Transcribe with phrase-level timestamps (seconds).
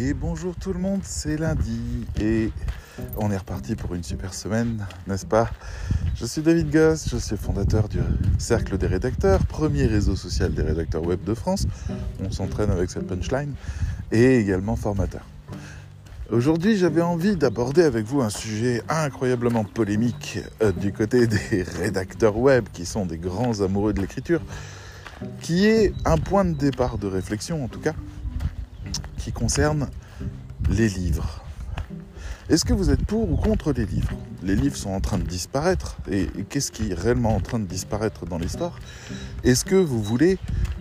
[0.00, 2.52] Et bonjour tout le monde, c'est lundi et
[3.16, 5.50] on est reparti pour une super semaine, n'est-ce pas?
[6.14, 7.98] Je suis David Goss, je suis fondateur du
[8.38, 11.66] Cercle des rédacteurs, premier réseau social des rédacteurs web de France.
[12.24, 13.54] On s'entraîne avec cette punchline
[14.12, 15.22] et également formateur.
[16.30, 22.36] Aujourd'hui, j'avais envie d'aborder avec vous un sujet incroyablement polémique euh, du côté des rédacteurs
[22.36, 24.42] web qui sont des grands amoureux de l'écriture,
[25.40, 27.94] qui est un point de départ de réflexion en tout cas,
[29.32, 29.88] concerne
[30.70, 31.44] les livres.
[32.48, 34.12] Est-ce que vous êtes pour ou contre les livres?
[34.42, 35.98] Les livres sont en train de disparaître.
[36.10, 38.78] Et qu'est-ce qui est réellement en train de disparaître dans l'histoire
[39.44, 40.38] Est-ce que vous voulez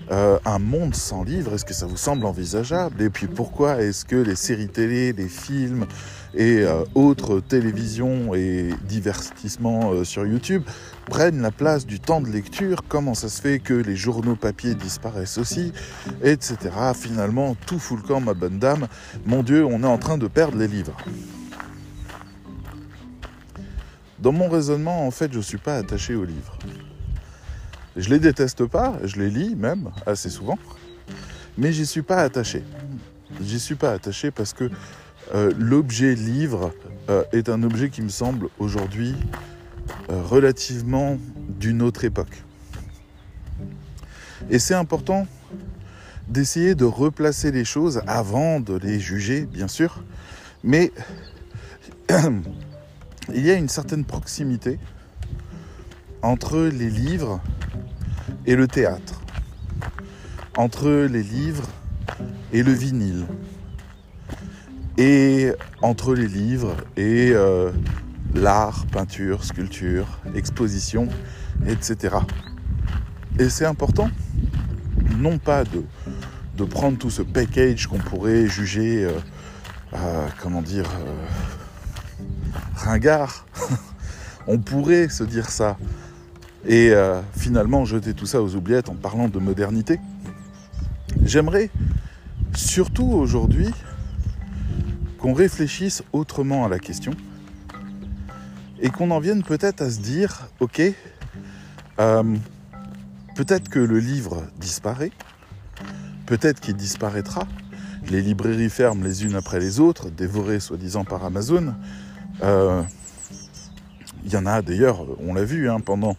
[0.10, 3.02] euh, un monde sans livres Est-ce que ça vous semble envisageable?
[3.02, 5.86] Et puis pourquoi est-ce que les séries télé, les films
[6.34, 10.64] et euh, autres télévisions et divertissements euh, sur YouTube
[11.06, 12.84] prennent la place du temps de lecture?
[12.88, 15.74] Comment ça se fait que les journaux papier disparaissent aussi?
[16.24, 16.56] Etc.
[16.96, 18.88] Finalement, tout fout le camp, ma bonne dame.
[19.26, 20.96] Mon Dieu, on est en train de perdre les livres.
[24.20, 26.58] Dans mon raisonnement, en fait, je ne suis pas attaché aux livres.
[27.98, 30.60] Je les déteste pas, je les lis même assez souvent,
[31.58, 32.64] mais j'y suis pas attaché.
[33.42, 34.70] J'y suis pas attaché parce que
[35.34, 36.74] euh, l'objet livre
[37.10, 39.16] euh, est un objet qui me semble aujourd'hui
[40.12, 41.18] euh, relativement
[41.50, 42.44] d'une autre époque.
[44.52, 45.26] Et c'est important
[46.28, 50.04] d'essayer de replacer les choses avant de les juger, bien sûr,
[50.64, 50.92] mais
[53.34, 54.78] il y a une certaine proximité
[56.22, 57.42] entre les livres
[58.46, 59.22] et le théâtre,
[60.56, 61.68] entre les livres
[62.54, 63.26] et le vinyle,
[64.98, 67.72] et entre les livres et euh,
[68.34, 71.08] l'art, peinture, sculpture, exposition,
[71.68, 72.18] etc.
[73.40, 74.10] Et c'est important,
[75.18, 75.84] non pas de,
[76.66, 79.12] prendre tout ce package qu'on pourrait juger, euh,
[79.94, 80.90] euh, comment dire,
[82.76, 83.46] ringard.
[84.48, 85.78] On pourrait se dire ça.
[86.66, 90.00] Et euh, finalement jeter tout ça aux oubliettes en parlant de modernité.
[91.24, 91.70] J'aimerais
[92.56, 93.70] surtout aujourd'hui
[95.20, 97.14] qu'on réfléchisse autrement à la question
[98.80, 100.82] et qu'on en vienne peut-être à se dire, ok,
[102.00, 102.24] euh,
[103.36, 105.12] peut-être que le livre disparaît,
[106.26, 107.48] peut-être qu'il disparaîtra,
[108.10, 111.74] les librairies ferment les unes après les autres, dévorées soi-disant par Amazon,
[112.44, 112.84] euh,
[114.26, 116.16] il y en a d'ailleurs, on l'a vu, hein, pendant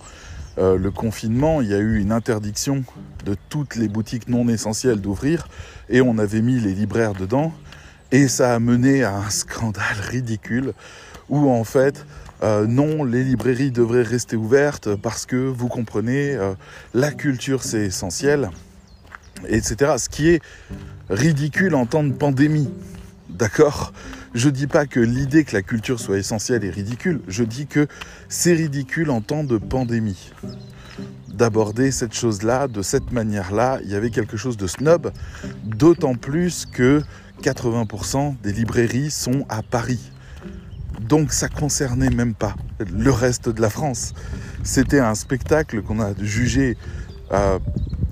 [0.58, 2.84] euh, le confinement, il y a eu une interdiction
[3.24, 5.48] de toutes les boutiques non essentielles d'ouvrir
[5.88, 7.52] et on avait mis les libraires dedans
[8.10, 10.72] et ça a mené à un scandale ridicule
[11.28, 12.04] où en fait,
[12.42, 16.36] euh, non, les librairies devraient rester ouvertes parce que vous comprenez,
[16.94, 18.50] la culture c'est essentiel,
[19.48, 19.94] etc.
[19.98, 20.42] Ce qui est
[21.10, 22.70] ridicule en temps de pandémie.
[23.28, 23.92] D'accord?
[24.34, 27.86] Je dis pas que l'idée que la culture soit essentielle est ridicule, je dis que
[28.28, 30.30] c'est ridicule en temps de pandémie.
[31.28, 35.12] D'aborder cette chose-là de cette manière-là, il y avait quelque chose de snob,
[35.64, 37.02] d'autant plus que
[37.42, 40.10] 80% des librairies sont à Paris.
[41.00, 44.12] Donc ça concernait même pas le reste de la France.
[44.62, 46.76] C'était un spectacle qu'on a jugé
[47.32, 47.58] euh,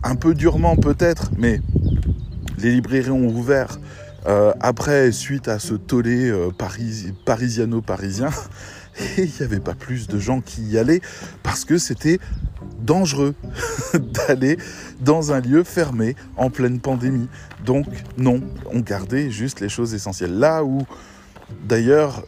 [0.03, 1.61] un peu durement peut-être, mais
[2.59, 3.79] les librairies ont ouvert
[4.27, 6.51] euh, après, suite à ce tollé euh,
[7.25, 8.31] parisiano-parisien,
[9.19, 11.01] il n'y avait pas plus de gens qui y allaient
[11.43, 12.19] parce que c'était
[12.81, 13.35] dangereux
[13.95, 14.59] d'aller
[15.01, 17.29] dans un lieu fermé en pleine pandémie.
[17.65, 17.87] Donc
[18.19, 18.41] non,
[18.73, 20.39] on gardait juste les choses essentielles.
[20.39, 20.83] Là où
[21.65, 22.25] d'ailleurs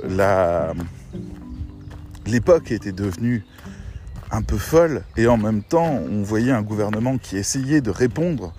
[2.27, 3.45] l'époque était devenue
[4.31, 8.53] un peu folle et en même temps on voyait un gouvernement qui essayait de répondre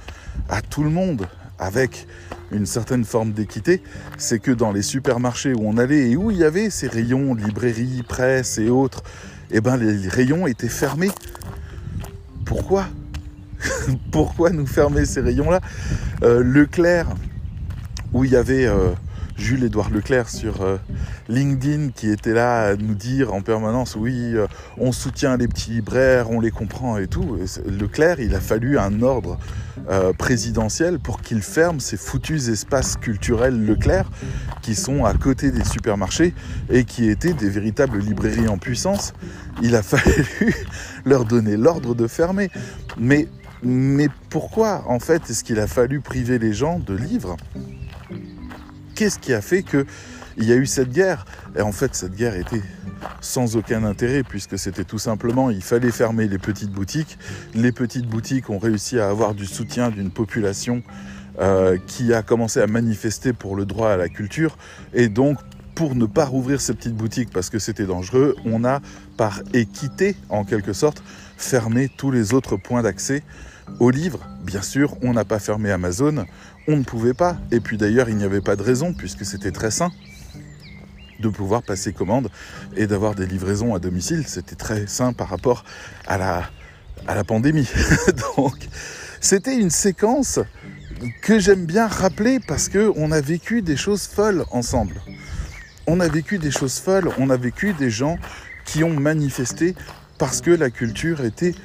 [0.49, 1.27] à tout le monde
[1.59, 2.07] avec
[2.51, 3.83] une certaine forme d'équité,
[4.17, 7.35] c'est que dans les supermarchés où on allait et où il y avait ces rayons
[7.35, 9.03] librairie, presse et autres,
[9.51, 11.11] eh ben les rayons étaient fermés.
[12.45, 12.85] Pourquoi?
[14.11, 15.59] Pourquoi nous fermer ces rayons-là?
[16.23, 17.07] Euh, Leclerc,
[18.13, 18.91] où il y avait euh,
[19.39, 20.77] Jules-Édouard Leclerc sur euh,
[21.29, 24.47] LinkedIn qui était là à nous dire en permanence oui, euh,
[24.77, 27.37] on soutient les petits libraires, on les comprend et tout.
[27.65, 29.37] Leclerc, il a fallu un ordre
[29.89, 34.11] euh, présidentiel pour qu'il ferme ces foutus espaces culturels Leclerc
[34.61, 36.33] qui sont à côté des supermarchés
[36.69, 39.13] et qui étaient des véritables librairies en puissance.
[39.61, 40.53] Il a fallu
[41.05, 42.49] leur donner l'ordre de fermer.
[42.97, 43.27] Mais,
[43.63, 47.37] mais pourquoi en fait est-ce qu'il a fallu priver les gens de livres?
[48.99, 49.85] Qu'est-ce qui a fait qu'il
[50.39, 51.25] y a eu cette guerre?
[51.55, 52.61] Et en fait, cette guerre était
[53.21, 57.17] sans aucun intérêt, puisque c'était tout simplement, il fallait fermer les petites boutiques.
[57.55, 60.83] Les petites boutiques ont réussi à avoir du soutien d'une population
[61.39, 64.57] euh, qui a commencé à manifester pour le droit à la culture.
[64.93, 65.37] Et donc,
[65.75, 68.81] pour ne pas rouvrir ces petites boutiques parce que c'était dangereux, on a,
[69.15, 71.01] par équité en quelque sorte,
[71.37, 73.23] fermé tous les autres points d'accès
[73.79, 74.19] aux livres.
[74.43, 76.25] Bien sûr, on n'a pas fermé Amazon,
[76.69, 77.35] on ne pouvait pas.
[77.51, 79.91] Et puis d'ailleurs, il n'y avait pas de raison puisque c'était très sain
[81.19, 82.29] de pouvoir passer commande
[82.77, 84.23] et d'avoir des livraisons à domicile.
[84.27, 85.65] C'était très sain par rapport
[86.07, 87.67] à la, pandémie.
[88.37, 88.55] Donc,
[89.19, 90.39] c'était une séquence
[91.23, 95.01] que j'aime bien rappeler parce qu'on a vécu des choses folles ensemble.
[95.87, 98.19] On a vécu des choses folles, on a vécu des gens
[98.65, 99.73] qui ont manifesté
[100.19, 101.55] parce que la culture était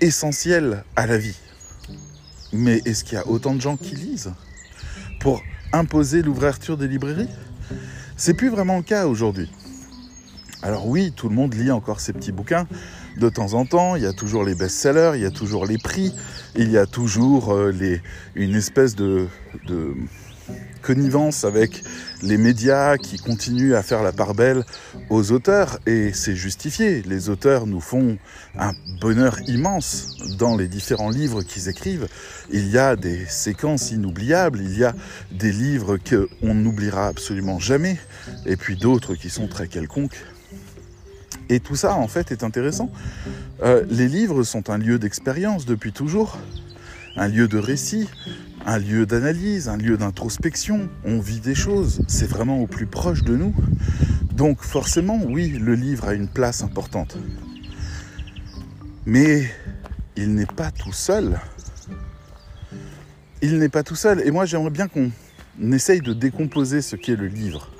[0.00, 1.36] essentielle à la vie.
[2.52, 4.32] Mais est-ce qu'il y a autant de gens qui lisent?
[5.22, 5.40] Pour
[5.72, 7.28] imposer l'ouverture des librairies.
[8.16, 9.50] C'est plus vraiment le cas aujourd'hui.
[10.62, 12.66] Alors oui, tout le monde lit encore ses petits bouquins.
[13.18, 15.78] De temps en temps, il y a toujours les best-sellers, il y a toujours les
[15.78, 16.12] prix,
[16.56, 17.72] il y a toujours euh,
[18.34, 19.28] une espèce de
[20.82, 21.82] connivence avec
[22.22, 24.64] les médias qui continuent à faire la part belle
[25.08, 27.02] aux auteurs et c'est justifié.
[27.02, 28.18] Les auteurs nous font
[28.58, 32.08] un bonheur immense dans les différents livres qu'ils écrivent.
[32.50, 34.94] Il y a des séquences inoubliables, il y a
[35.30, 37.98] des livres qu'on n'oubliera absolument jamais
[38.44, 40.20] et puis d'autres qui sont très quelconques.
[41.48, 42.90] Et tout ça, en fait, est intéressant.
[43.62, 46.38] Euh, les livres sont un lieu d'expérience depuis toujours,
[47.16, 48.08] un lieu de récit,
[48.66, 50.88] un lieu d'analyse, un lieu d'introspection.
[51.04, 53.54] On vit des choses, c'est vraiment au plus proche de nous.
[54.32, 57.16] Donc forcément, oui, le livre a une place importante.
[59.04, 59.50] Mais
[60.16, 61.38] il n'est pas tout seul.
[63.40, 64.20] Il n'est pas tout seul.
[64.24, 65.10] Et moi, j'aimerais bien qu'on
[65.72, 67.70] essaye de décomposer ce qu'est le livre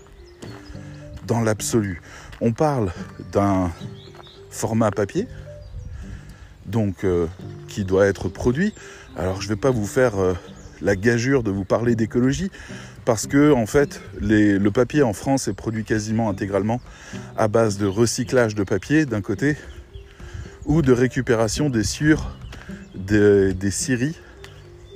[1.26, 2.02] dans l'absolu.
[2.40, 2.93] On parle
[3.31, 3.70] d'un
[4.50, 5.29] format papier,
[6.67, 7.26] donc euh,
[7.69, 8.75] qui doit être produit.
[9.17, 10.34] Alors je ne vais pas vous faire euh,
[10.82, 12.50] la gageure de vous parler d'écologie,
[13.05, 16.81] parce que en fait, le papier en France est produit quasiment intégralement
[17.37, 19.56] à base de recyclage de papier d'un côté,
[20.64, 22.37] ou de récupération des sciures
[22.94, 24.17] des, des scieries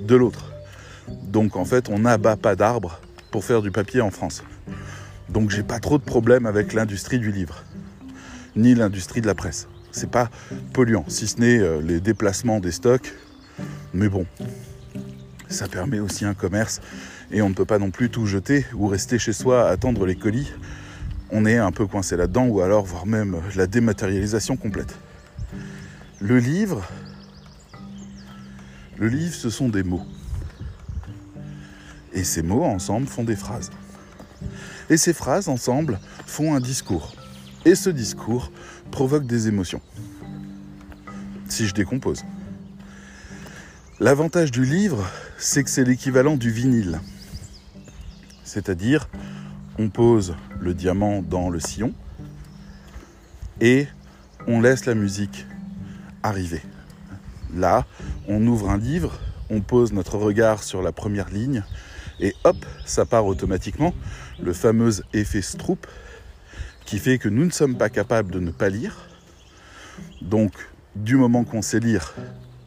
[0.01, 0.53] de l'autre.
[1.23, 2.99] Donc en fait, on n'abat pas d'arbres
[3.31, 4.43] pour faire du papier en France.
[5.29, 7.63] Donc j'ai pas trop de problèmes avec l'industrie du livre,
[8.55, 9.67] ni l'industrie de la presse.
[9.91, 10.29] C'est pas
[10.73, 13.13] polluant, si ce n'est euh, les déplacements des stocks.
[13.93, 14.25] Mais bon,
[15.49, 16.81] ça permet aussi un commerce
[17.31, 20.05] et on ne peut pas non plus tout jeter ou rester chez soi à attendre
[20.05, 20.51] les colis.
[21.31, 24.95] On est un peu coincé là-dedans ou alors voire même la dématérialisation complète.
[26.19, 26.83] Le livre,
[28.97, 30.05] le livre, ce sont des mots.
[32.13, 33.69] Et ces mots ensemble font des phrases.
[34.89, 37.13] Et ces phrases ensemble font un discours.
[37.65, 38.51] Et ce discours
[38.89, 39.81] provoque des émotions.
[41.47, 42.23] Si je décompose.
[43.99, 45.09] L'avantage du livre,
[45.39, 46.99] c'est que c'est l'équivalent du vinyle.
[48.43, 49.09] C'est-à-dire,
[49.79, 51.95] on pose le diamant dans le sillon
[53.59, 53.87] et
[54.45, 55.47] on laisse la musique
[56.21, 56.61] arriver.
[57.55, 57.87] Là,
[58.27, 61.63] on ouvre un livre, on pose notre regard sur la première ligne
[62.19, 63.95] et hop, ça part automatiquement.
[64.39, 65.87] Le fameux effet Stroop
[66.85, 69.07] qui fait que nous ne sommes pas capables de ne pas lire.
[70.21, 70.51] Donc,
[70.95, 72.13] du moment qu'on sait lire,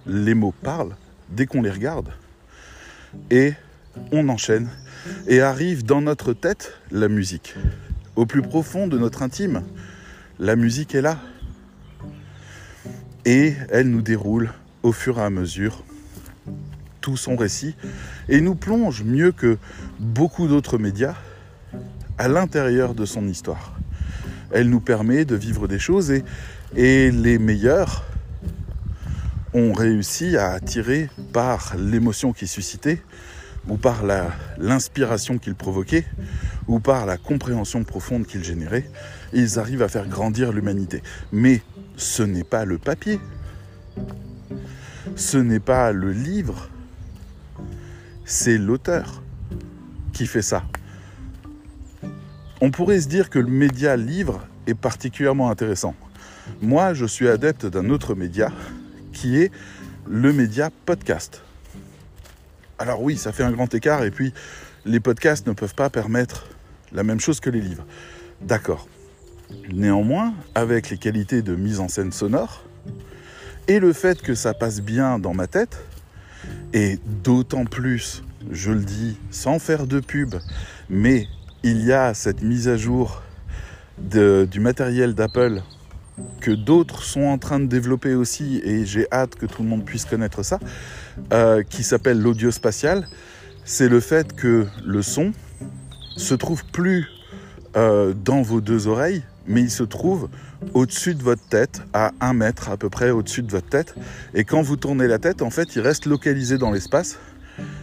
[0.07, 0.97] les mots parlent
[1.31, 2.11] dès qu'on les regarde.
[3.31, 3.55] Et
[4.13, 4.69] on enchaîne
[5.27, 7.55] et arrive dans notre tête la musique.
[8.17, 9.63] Au plus profond de notre intime,
[10.39, 11.19] la musique est là.
[13.25, 14.51] Et elle nous déroule
[14.83, 15.85] au fur et à mesure
[17.01, 17.75] tout son récit
[18.29, 19.59] et nous plonge mieux que
[19.99, 21.15] beaucoup d'autres médias
[22.19, 23.79] à l'intérieur de son histoire.
[24.53, 28.05] Elle nous permet de vivre des choses et, les meilleurs
[29.55, 33.03] ont réussi à attirer par l'émotion qu'ils suscitaient
[33.69, 34.03] ou par
[34.59, 36.07] l'inspiration qu'ils provoquaient
[36.67, 38.89] ou par la compréhension profonde qu'ils généraient,
[39.33, 41.03] ils arrivent à faire grandir l'humanité.
[41.33, 41.63] Mais
[41.97, 43.21] ce n'est pas le papier,
[45.17, 46.69] ce n'est pas le livre,
[48.25, 49.23] c'est l'auteur
[50.13, 50.65] qui fait ça.
[52.61, 55.95] On pourrait se dire que le média livre est particulièrement intéressant.
[56.63, 58.53] Moi, je suis adepte d'un autre média
[59.21, 59.53] qui est
[60.09, 61.43] le média podcast.
[62.79, 64.33] Alors oui, ça fait un grand écart et puis
[64.87, 66.47] les podcasts ne peuvent pas permettre
[66.91, 67.85] la même chose que les livres.
[68.41, 68.89] D'accord.
[69.71, 72.65] Néanmoins, avec les qualités de mise en scène sonore
[73.69, 75.85] et le fait que ça passe bien dans ma tête,
[76.73, 80.35] et d'autant plus, je le dis sans faire de pub,
[80.89, 81.29] mais
[81.63, 83.23] il y a cette mise à jour
[83.99, 85.61] du matériel d'Apple
[86.41, 89.85] que d'autres sont en train de développer aussi, et j'ai hâte que tout le monde
[89.85, 90.59] puisse connaître ça,
[91.33, 93.07] euh, qui s'appelle l'audio spatial.
[93.65, 95.33] c'est le fait que le son
[96.17, 97.07] se trouve plus
[97.77, 100.29] euh, dans vos deux oreilles, mais il se trouve
[100.75, 103.95] au-dessus de votre tête, à un mètre à peu près au-dessus de votre tête.
[104.35, 107.19] Et quand vous tournez la tête, en fait, il reste localisé dans l'espace.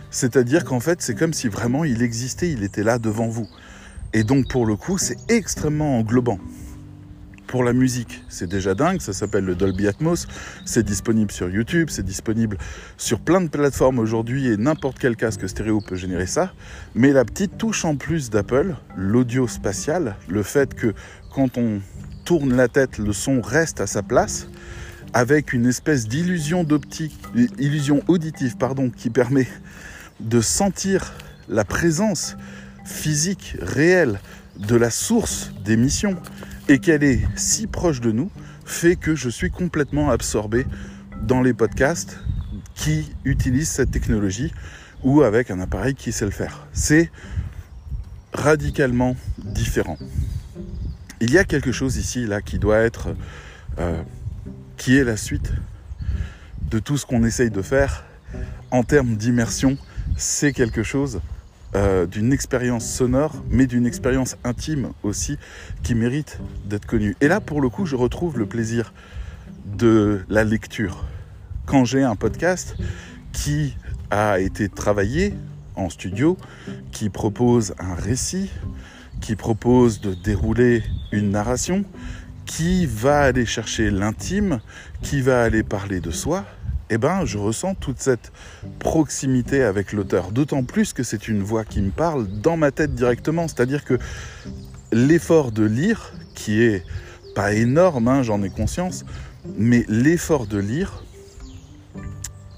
[0.10, 3.48] C'est-à-dire qu'en fait, c'est comme si vraiment il existait, il était là devant vous.
[4.14, 6.40] Et donc, pour le coup, c'est extrêmement englobant
[7.48, 8.24] pour la musique.
[8.30, 10.28] C'est déjà dingue, ça s'appelle le Dolby Atmos,
[10.66, 12.58] c'est disponible sur YouTube, c'est disponible
[12.98, 16.54] sur plein de plateformes aujourd'hui et n'importe quel casque stéréo peut générer ça.
[16.94, 20.94] Mais la petite touche en plus d'Apple, l'audio spatial, le fait que
[21.34, 21.80] quand on
[22.26, 24.48] tourne la tête, le son reste à sa place,
[25.14, 27.18] avec une espèce d'illusion d'optique,
[27.58, 28.56] illusion auditive,
[28.96, 29.48] qui permet
[30.20, 31.14] de sentir
[31.48, 32.36] la présence
[32.84, 34.20] physique réelle
[34.58, 36.18] de la source d'émission
[36.70, 38.30] et qu'elle est si proche de nous
[38.66, 40.66] fait que je suis complètement absorbé
[41.24, 42.20] dans les podcasts
[42.76, 44.54] qui utilisent cette technologie
[45.04, 46.68] ou avec un appareil qui sait le faire.
[46.74, 47.10] C'est
[48.34, 49.98] radicalement différent.
[51.22, 53.16] Il y a quelque chose ici là qui doit être
[53.80, 54.02] euh,
[54.76, 55.52] qui est la suite
[56.70, 58.06] de tout ce qu'on essaye de faire
[58.72, 59.78] en termes d'immersion.
[60.18, 61.22] C'est quelque chose
[61.76, 65.38] euh, d'une expérience sonore, mais d'une expérience intime aussi,
[65.84, 67.16] qui mérite d'être connue.
[67.20, 68.94] Et là, pour le coup, je retrouve le plaisir
[69.66, 71.06] de la lecture.
[71.66, 72.76] Quand j'ai un podcast
[73.34, 73.76] qui
[74.10, 75.34] a été travaillé
[75.76, 76.38] en studio,
[76.92, 78.50] qui propose un récit,
[79.20, 81.84] qui propose de dérouler une narration,
[82.46, 84.62] qui va aller chercher l'intime,
[85.02, 86.46] qui va aller parler de soi,
[86.90, 88.32] eh ben, je ressens toute cette
[88.80, 90.32] proximité avec l'auteur.
[90.32, 93.48] D'autant plus que c'est une voix qui me parle dans ma tête directement.
[93.48, 93.98] C'est-à-dire que
[94.92, 96.84] l'effort de lire, qui est
[97.36, 99.06] pas énorme, hein, j'en ai conscience,
[99.58, 101.04] mais l'effort de lire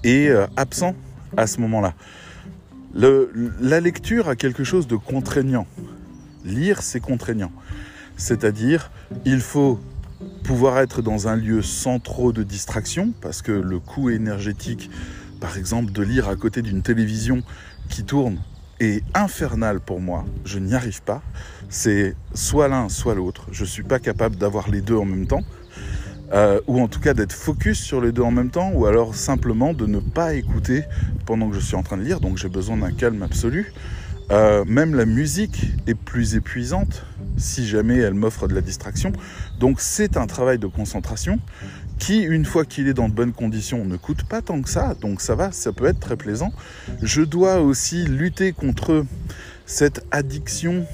[0.04, 0.94] est euh, absent
[1.36, 1.94] à ce moment-là.
[2.94, 5.66] la lecture a quelque chose de contraignant.
[6.44, 7.52] Lire, c'est contraignant.
[8.16, 8.90] C'est-à-dire,
[9.24, 9.78] il faut
[10.44, 14.90] pouvoir être dans un lieu sans trop de distraction, parce que le coût énergétique,
[15.40, 17.42] par exemple, de lire à côté d'une télévision
[17.88, 18.38] qui tourne
[18.80, 20.24] est infernal pour moi.
[20.44, 21.22] Je n'y arrive pas.
[21.68, 23.46] C'est soit l'un, soit l'autre.
[23.52, 25.42] Je ne suis pas capable d'avoir les deux en même temps.
[26.32, 29.16] Euh, ou en tout cas d'être focus sur les deux en même temps, ou alors
[29.16, 30.84] simplement de ne pas écouter
[31.26, 33.72] pendant que je suis en train de lire, donc j'ai besoin d'un calme absolu.
[34.30, 37.04] Euh, même la musique est plus épuisante
[37.36, 39.12] si jamais elle m'offre de la distraction.
[39.58, 41.40] Donc c'est un travail de concentration
[41.98, 44.94] qui, une fois qu'il est dans de bonnes conditions, ne coûte pas tant que ça.
[45.00, 46.52] Donc ça va, ça peut être très plaisant.
[47.02, 49.04] Je dois aussi lutter contre
[49.66, 50.86] cette addiction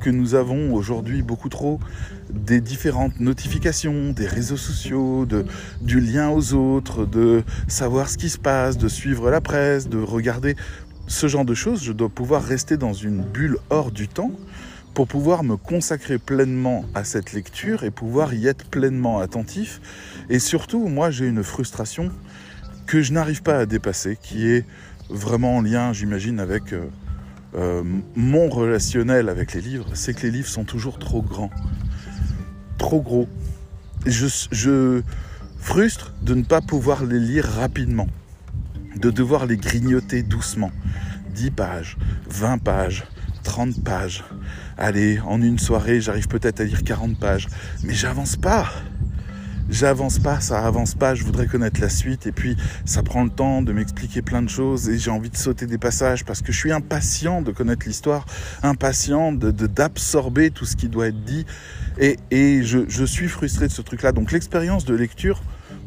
[0.00, 1.80] que nous avons aujourd'hui beaucoup trop
[2.30, 5.26] des différentes notifications, des réseaux sociaux,
[5.80, 9.98] du lien aux autres, de savoir ce qui se passe, de suivre la presse, de
[9.98, 10.56] regarder
[11.06, 14.32] ce genre de choses, je dois pouvoir rester dans une bulle hors du temps
[14.94, 19.80] pour pouvoir me consacrer pleinement à cette lecture et pouvoir y être pleinement attentif.
[20.28, 22.10] Et surtout, moi, j'ai une frustration
[22.86, 24.66] que je n'arrive pas à dépasser, qui est
[25.08, 26.88] vraiment en lien, j'imagine, avec euh,
[27.54, 27.82] euh,
[28.16, 31.50] mon relationnel avec les livres, c'est que les livres sont toujours trop grands,
[32.78, 33.28] trop gros.
[34.04, 35.02] Je, je
[35.58, 38.08] frustre de ne pas pouvoir les lire rapidement
[38.96, 40.70] de devoir les grignoter doucement.
[41.34, 41.96] 10 pages,
[42.28, 43.04] 20 pages,
[43.42, 44.24] 30 pages.
[44.76, 47.48] Allez, en une soirée, j'arrive peut-être à lire 40 pages,
[47.82, 48.70] mais j'avance pas.
[49.70, 53.30] J'avance pas, ça avance pas, je voudrais connaître la suite et puis ça prend le
[53.30, 56.52] temps de m'expliquer plein de choses et j'ai envie de sauter des passages parce que
[56.52, 58.26] je suis impatient de connaître l'histoire,
[58.62, 61.46] impatient de d'absorber tout ce qui doit être dit
[61.98, 64.12] et, et je, je suis frustré de ce truc-là.
[64.12, 65.42] Donc l'expérience de lecture,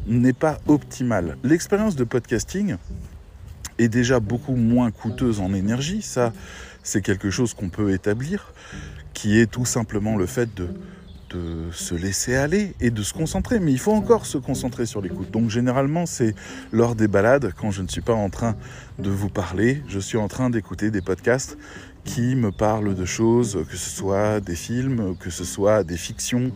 [0.06, 1.36] n'est pas optimale.
[1.42, 2.76] L'expérience de podcasting
[3.78, 6.32] est déjà beaucoup moins coûteuse en énergie, ça
[6.82, 8.52] c'est quelque chose qu'on peut établir,
[9.12, 10.68] qui est tout simplement le fait de,
[11.30, 13.58] de se laisser aller et de se concentrer.
[13.58, 15.30] Mais il faut encore se concentrer sur l'écoute.
[15.30, 16.34] Donc généralement c'est
[16.72, 18.56] lors des balades, quand je ne suis pas en train
[18.98, 21.58] de vous parler, je suis en train d'écouter des podcasts
[22.06, 26.52] qui me parlent de choses, que ce soit des films, que ce soit des fictions,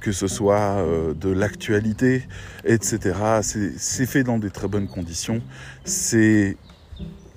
[0.00, 2.26] que ce soit euh, de l'actualité,
[2.64, 3.14] etc.
[3.76, 5.40] C'est fait dans des très bonnes conditions.
[5.84, 6.56] C'est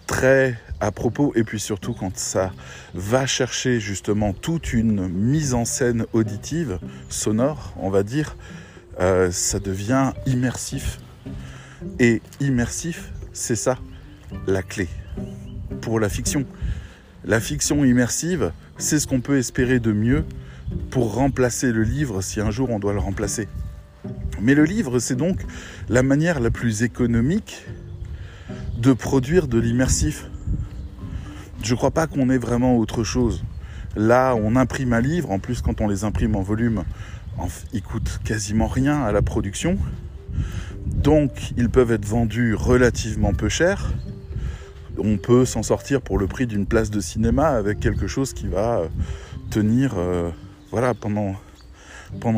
[0.08, 2.52] très à propos et puis surtout quand ça
[2.94, 8.36] va chercher justement toute une mise en scène auditive, sonore, on va dire,
[9.00, 11.00] euh, ça devient immersif.
[12.00, 13.78] Et immersif, c'est ça
[14.48, 14.88] la clé
[15.82, 16.46] pour la fiction.
[17.28, 20.24] La fiction immersive, c'est ce qu'on peut espérer de mieux
[20.90, 23.50] pour remplacer le livre si un jour on doit le remplacer.
[24.42, 25.42] Mais le livre, c'est donc
[25.90, 27.66] la manière la plus économique
[28.78, 30.30] de produire de l'immersif.
[31.62, 33.44] je crois pas qu'on ait vraiment autre chose.
[33.98, 36.86] Là, on imprime un livre, en plus quand on les imprime en volume,
[37.74, 39.78] ils coûtent quasiment rien à la production.
[40.86, 43.92] Donc, ils peuvent être vendus relativement peu cher.
[44.98, 48.48] On peut s'en sortir pour le prix d'une place de cinéma avec quelque chose qui
[48.48, 48.88] va euh,
[49.50, 50.30] tenir euh,
[50.72, 51.36] voilà, pendant,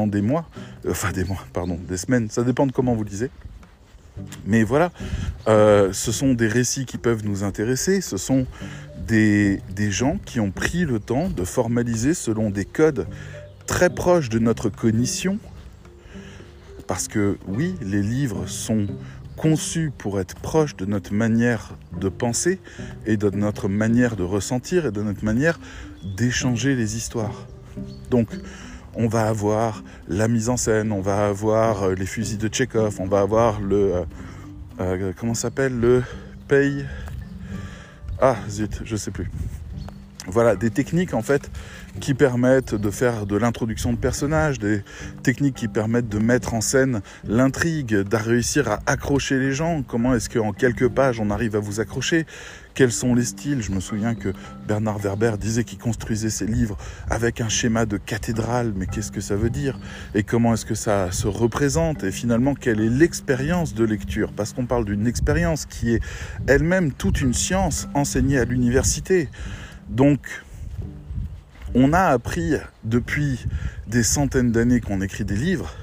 [0.07, 0.45] des mois.
[0.85, 2.29] Euh, enfin, des mois, pardon, des semaines.
[2.29, 3.29] Ça dépend de comment vous lisez.
[4.45, 4.91] Mais voilà,
[5.47, 8.01] ce sont des récits qui peuvent nous intéresser.
[8.01, 8.45] Ce sont
[9.07, 13.07] des, des gens qui ont pris le temps de formaliser selon des codes
[13.65, 15.39] très proches de notre cognition
[16.89, 18.87] parce que oui, les livres sont
[19.39, 22.59] conçus pour être proches de notre manière de penser
[23.05, 25.59] et de notre manière de ressentir et de notre manière
[26.17, 27.47] d'échanger les histoires.
[28.11, 28.27] Donc,
[28.95, 32.99] on va avoir la mise en scène, on va avoir euh, les fusils de Tchekhov,
[32.99, 33.95] on va avoir le...
[33.95, 34.03] Euh,
[34.81, 36.03] euh, comment s'appelle Le
[36.49, 36.85] paye...
[38.19, 39.31] Ah, zut, je sais plus.
[40.27, 41.49] Voilà, des techniques en fait
[41.99, 44.83] qui permettent de faire de l'introduction de personnages, des
[45.23, 49.83] techniques qui permettent de mettre en scène l'intrigue, de réussir à accrocher les gens.
[49.83, 52.25] Comment est-ce qu'en quelques pages on arrive à vous accrocher?
[52.73, 53.61] Quels sont les styles?
[53.61, 54.31] Je me souviens que
[54.67, 56.77] Bernard Werber disait qu'il construisait ses livres
[57.09, 59.77] avec un schéma de cathédrale, mais qu'est-ce que ça veut dire?
[60.15, 62.03] Et comment est-ce que ça se représente?
[62.05, 64.31] Et finalement, quelle est l'expérience de lecture?
[64.31, 65.99] Parce qu'on parle d'une expérience qui est
[66.47, 69.27] elle-même toute une science enseignée à l'université.
[69.89, 70.19] Donc,
[71.75, 73.45] on a appris depuis
[73.87, 75.73] des centaines d'années qu'on écrit des livres,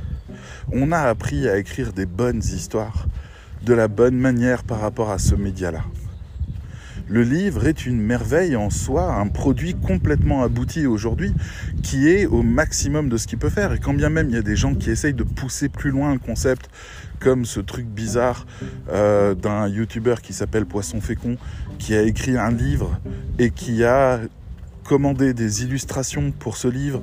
[0.72, 3.06] on a appris à écrire des bonnes histoires
[3.62, 5.84] de la bonne manière par rapport à ce média-là.
[7.08, 11.32] Le livre est une merveille en soi, un produit complètement abouti aujourd'hui
[11.84, 13.72] qui est au maximum de ce qu'il peut faire.
[13.72, 16.12] Et quand bien même il y a des gens qui essayent de pousser plus loin
[16.12, 16.68] le concept,
[17.20, 18.44] comme ce truc bizarre
[18.90, 21.36] euh, d'un youtubeur qui s'appelle Poisson Fécond,
[21.78, 22.98] qui a écrit un livre
[23.38, 24.18] et qui a
[24.86, 27.02] commandé des illustrations pour ce livre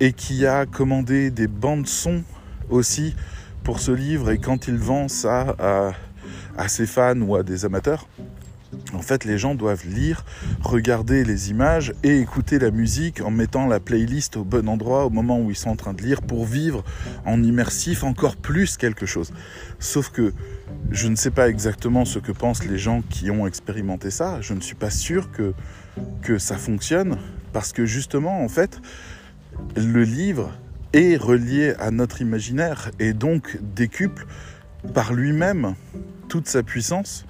[0.00, 2.22] et qui a commandé des bandes son
[2.70, 3.14] aussi
[3.62, 5.92] pour ce livre et quand il vend ça à,
[6.56, 8.06] à ses fans ou à des amateurs,
[8.92, 10.24] en fait, les gens doivent lire,
[10.62, 15.10] regarder les images et écouter la musique en mettant la playlist au bon endroit au
[15.10, 16.84] moment où ils sont en train de lire pour vivre
[17.26, 19.32] en immersif encore plus quelque chose.
[19.78, 20.32] Sauf que
[20.90, 24.40] je ne sais pas exactement ce que pensent les gens qui ont expérimenté ça.
[24.40, 25.52] Je ne suis pas sûr que,
[26.22, 27.18] que ça fonctionne
[27.52, 28.80] parce que justement, en fait,
[29.76, 30.52] le livre
[30.92, 34.26] est relié à notre imaginaire et donc décuple
[34.94, 35.74] par lui-même
[36.28, 37.26] toute sa puissance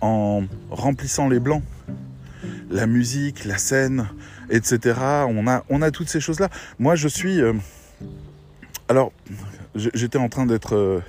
[0.00, 1.62] en remplissant les blancs.
[2.70, 4.08] La musique, la scène,
[4.50, 4.98] etc.
[5.28, 5.46] On
[5.82, 6.48] a, toutes ces choses-là.
[6.78, 7.40] Moi, je suis...
[7.40, 7.52] Euh,
[8.88, 9.12] alors,
[9.74, 11.00] j'étais en train d'être euh,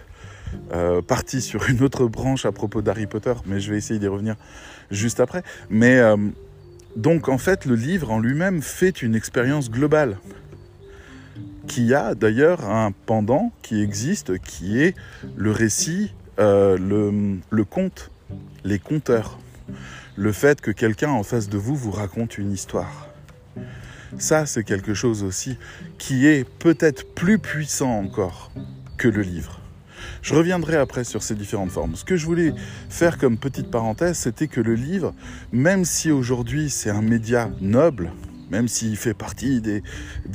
[0.73, 4.07] euh, parti sur une autre branche à propos d'Harry Potter, mais je vais essayer d'y
[4.07, 4.35] revenir
[4.91, 5.43] juste après.
[5.69, 5.99] Mais
[6.95, 10.17] donc, en fait, le livre en lui-même fait une expérience globale
[11.67, 14.95] qui a d'ailleurs un pendant qui existe, qui est
[15.35, 18.11] le récit, le, le conte
[18.63, 19.37] les conteurs,
[20.15, 23.07] le fait que quelqu'un en face de vous vous raconte une histoire.
[24.17, 25.57] Ça, c'est quelque chose aussi
[25.97, 28.51] qui est peut-être plus puissant encore
[28.97, 29.61] que le livre.
[30.25, 31.95] Je reviendrai après sur ces différentes formes.
[31.95, 32.51] Ce que je voulais
[32.89, 35.13] faire comme petite parenthèse, c'était que le livre,
[35.51, 38.11] même si aujourd'hui c'est un média noble,
[38.49, 39.83] même s'il fait partie des,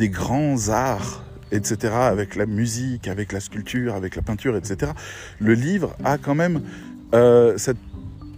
[0.09, 4.93] grands arts etc., avec la musique, avec la sculpture, avec la peinture, etc.,
[5.41, 6.63] le livre a quand même
[7.13, 7.59] euh,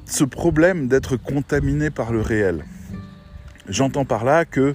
[0.06, 2.64] ce problème d'être contaminé par le réel.
[3.68, 4.74] J'entends par là que,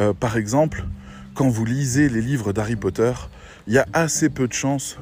[0.00, 0.86] euh, par exemple,
[1.34, 3.12] quand vous lisez les livres d'Harry Potter,
[3.68, 4.98] il y a assez peu de chances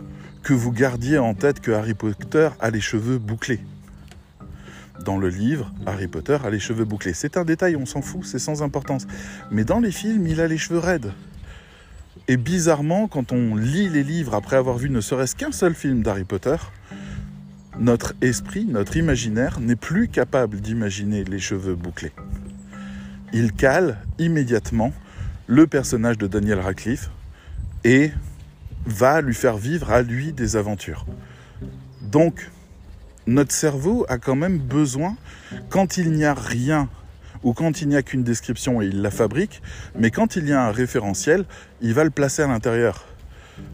[0.48, 3.60] que vous gardiez en tête que Harry Potter a les cheveux bouclés.
[5.04, 7.12] Dans le livre, Harry Potter a les cheveux bouclés.
[7.12, 9.06] C'est un détail, on s'en fout, c'est sans importance.
[9.50, 11.12] Mais dans les films, il a les cheveux raides.
[12.28, 16.00] Et bizarrement, quand on lit les livres après avoir vu ne serait-ce qu'un seul film
[16.00, 16.56] d'Harry Potter,
[17.78, 22.12] notre esprit, notre imaginaire n'est plus capable d'imaginer les cheveux bouclés.
[23.34, 24.94] Il cale immédiatement
[25.46, 27.10] le personnage de Daniel Radcliffe
[27.84, 28.12] et
[28.86, 31.06] va lui faire vivre à lui des aventures.
[32.02, 32.50] Donc,
[33.26, 35.16] notre cerveau a quand même besoin,
[35.68, 36.88] quand il n'y a rien
[37.42, 39.62] ou quand il n'y a qu'une description et il la fabrique,
[39.98, 41.44] mais quand il y a un référentiel,
[41.80, 43.04] il va le placer à l'intérieur.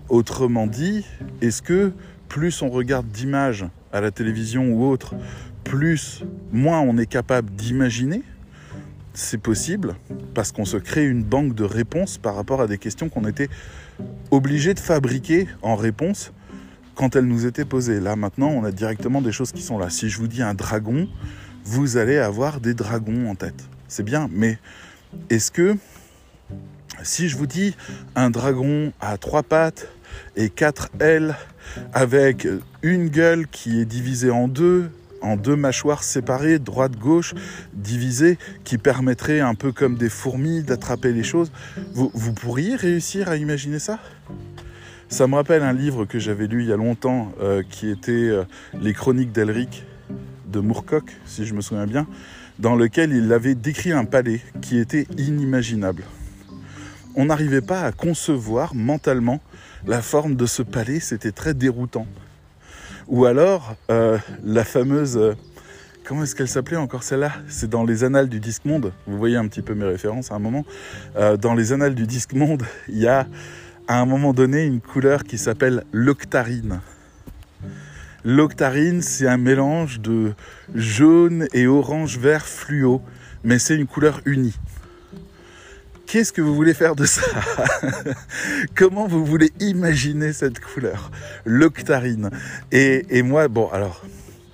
[0.08, 1.06] Autrement dit,
[1.40, 1.92] est-ce que
[2.28, 5.14] plus on regarde d'images à la télévision ou autre,
[5.62, 8.22] plus, moins on est capable d'imaginer,
[9.14, 9.94] c'est possible
[10.34, 13.48] parce qu'on se crée une banque de réponses par rapport à des questions qu'on était
[14.30, 16.32] obligé de fabriquer en réponse
[16.94, 18.00] quand elles nous étaient posées.
[18.00, 19.90] Là maintenant, on a directement des choses qui sont là.
[19.90, 21.08] Si je vous dis un dragon,
[21.64, 23.64] vous allez avoir des dragons en tête.
[23.88, 24.58] C'est bien, mais
[25.30, 25.76] est-ce que
[27.02, 27.76] si je vous dis
[28.14, 29.88] un dragon à trois pattes
[30.36, 31.36] et quatre ailes
[31.92, 32.46] avec
[32.82, 34.90] une gueule qui est divisée en deux,
[35.24, 37.34] en deux mâchoires séparées, droite-gauche,
[37.72, 41.50] divisées, qui permettraient un peu comme des fourmis d'attraper les choses,
[41.94, 43.98] vous, pourriez réussir à imaginer ça?
[45.08, 48.12] Ça me rappelle un livre que j'avais lu il y a longtemps, euh, qui était
[48.12, 48.44] euh,
[48.80, 49.84] Les Chroniques d'Elric
[50.46, 52.06] de Moorcock, si je me souviens bien,
[52.58, 56.04] dans lequel il avait décrit un palais qui était inimaginable.
[57.16, 59.40] On n'arrivait pas à concevoir mentalement
[59.86, 62.06] la forme de ce palais, c'était très déroutant.
[63.08, 65.16] Ou alors, euh, la fameuse...
[65.16, 65.34] Euh,
[66.04, 67.32] comment est-ce qu'elle s'appelait encore celle-là?
[67.48, 68.92] C'est dans les annales du disque monde.
[69.06, 70.64] Vous voyez un petit peu mes références à un moment.
[71.16, 73.26] Euh, dans les annales du disque monde, il y a
[73.88, 76.80] à un moment donné une couleur qui s'appelle l'octarine.
[78.24, 80.32] L'octarine, c'est un mélange de
[80.74, 83.02] jaune et orange vert fluo,
[83.42, 84.54] mais c'est une couleur unie.
[86.06, 87.22] Qu'est-ce que vous voulez faire de ça
[88.74, 91.10] Comment vous voulez imaginer cette couleur
[91.44, 92.30] L'octarine?
[92.72, 94.04] Et, moi, bon, alors,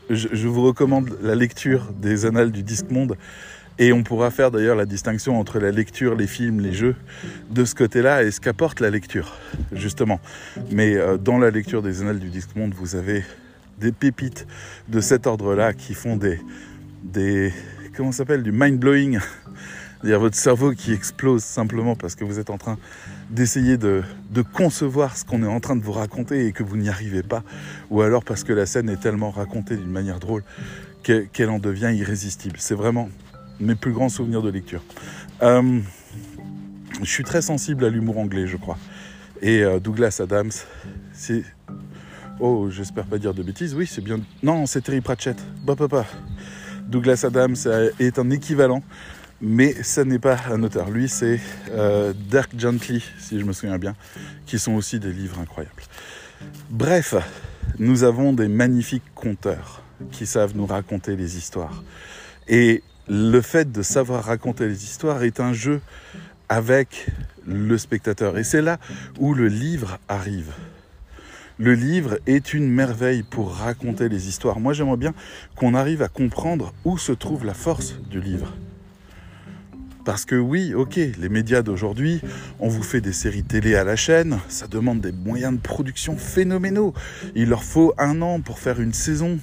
[0.08, 3.16] je, je, vous recommande la lecture des annales du Disque Monde.
[3.78, 6.96] Et on pourra faire d'ailleurs la distinction entre la lecture, les films, les jeux,
[7.50, 9.38] de ce côté-là, et ce qu'apporte la lecture,
[9.72, 10.20] justement.
[10.70, 13.24] Mais euh, dans la lecture des annales du Disque Monde, vous avez
[13.78, 14.46] des pépites
[14.88, 16.38] de cet ordre-là qui font des,
[17.02, 17.52] des
[17.96, 19.18] comment s'appelle, du mind-blowing.
[20.00, 22.78] C'est-à-dire votre cerveau qui explose simplement parce que vous êtes en train
[23.28, 24.02] d'essayer de,
[24.54, 27.42] concevoir ce qu'on est en train de vous raconter et que vous n'y arrivez pas.
[27.90, 30.42] Ou alors parce que la scène est tellement racontée d'une manière drôle
[31.02, 32.56] qu'elle en devient irrésistible.
[32.58, 33.08] C'est vraiment
[33.58, 34.82] mes plus grands souvenirs de lecture.
[35.42, 35.80] Euh,
[37.02, 38.78] je suis très sensible à l'humour anglais, je crois.
[39.42, 40.52] Et euh, Douglas Adams,
[41.12, 41.44] c'est
[42.42, 43.74] Oh, j'espère pas dire de bêtises.
[43.74, 44.18] Oui, c'est bien.
[44.42, 45.36] Non, c'est Terry Pratchett.
[45.62, 46.06] Bah, papa.
[46.88, 47.56] Douglas Adams
[47.98, 48.82] est un équivalent,
[49.40, 50.90] mais ça n'est pas un auteur.
[50.90, 53.94] Lui, c'est euh, Dirk Gently, si je me souviens bien,
[54.46, 55.82] qui sont aussi des livres incroyables.
[56.70, 57.14] Bref,
[57.78, 61.82] nous avons des magnifiques conteurs qui savent nous raconter les histoires.
[62.48, 65.80] Et le fait de savoir raconter les histoires est un jeu
[66.48, 67.06] avec
[67.46, 68.38] le spectateur.
[68.38, 68.78] Et c'est là
[69.18, 70.52] où le livre arrive.
[71.58, 74.60] Le livre est une merveille pour raconter les histoires.
[74.60, 75.12] Moi, j'aimerais bien
[75.56, 78.54] qu'on arrive à comprendre où se trouve la force du livre.
[80.10, 82.20] Parce que oui, ok, les médias d'aujourd'hui,
[82.58, 86.16] on vous fait des séries télé à la chaîne, ça demande des moyens de production
[86.16, 86.94] phénoménaux.
[87.36, 89.38] Il leur faut un an pour faire une saison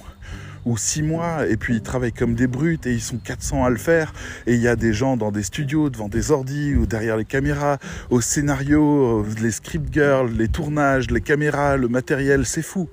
[0.66, 3.70] ou six mois, et puis ils travaillent comme des brutes et ils sont 400 à
[3.70, 4.12] le faire.
[4.46, 7.24] Et il y a des gens dans des studios, devant des ordis ou derrière les
[7.24, 7.78] caméras,
[8.10, 12.90] au scénario, les script girls, les tournages, les caméras, le matériel, c'est fou.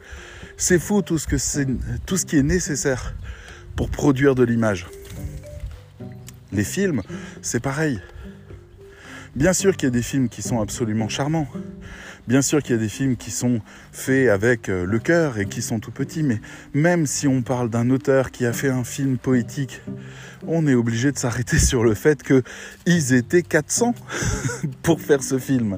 [0.55, 1.27] C'est fou tout ce,
[2.05, 3.15] tout ce qui est nécessaire
[3.75, 4.88] pour produire de l'image.
[6.55, 7.01] Les films,
[7.41, 7.99] c'est pareil.
[9.35, 11.49] Bien sûr qu'il y a des films qui sont absolument charmants.
[12.29, 13.59] Bien sûr qu'il y a des films qui sont
[13.91, 16.39] faits avec euh, le cœur et qui sont tout petits, mais
[16.73, 19.81] même si on parle d'un auteur qui a fait un film poétique,
[20.47, 23.93] on est obligé de s'arrêter sur le fait qu'ils étaient 400
[24.81, 25.77] pour faire ce film.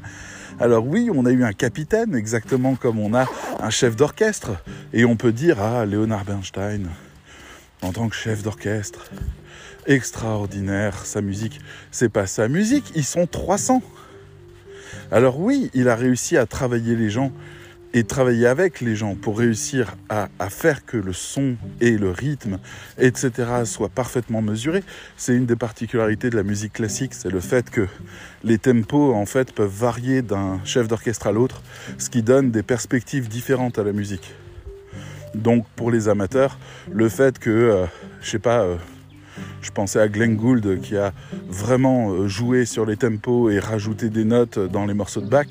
[0.59, 3.25] Alors oui, on a eu un capitaine, exactement comme on a
[3.59, 4.63] un chef d'orchestre.
[4.93, 6.87] Et on peut dire, ah, Leonard Bernstein,
[7.81, 9.09] en tant que chef d'orchestre,
[9.87, 11.59] extraordinaire, sa musique,
[11.91, 13.81] c'est pas sa musique, ils sont 300.
[15.11, 17.31] Alors oui, il a réussi à travailler les gens
[17.93, 22.59] et travailler avec les gens pour réussir à, faire que le son et le rythme,
[22.97, 23.31] etc.,
[23.65, 24.83] soient parfaitement mesurés.
[25.15, 27.87] C'est une des particularités de la musique classique, c'est le fait que
[28.43, 31.63] les tempos, en fait, peuvent varier d'un chef d'orchestre à l'autre,
[31.97, 34.33] ce qui donne des perspectives différentes à la musique.
[35.33, 36.59] Donc, pour les amateurs,
[36.91, 37.85] le fait que, euh,
[38.21, 38.75] je sais pas, euh,
[39.61, 41.13] je pensais à Glenn Gould qui a
[41.47, 45.47] vraiment euh, joué sur les tempos et rajouté des notes dans les morceaux de Bach,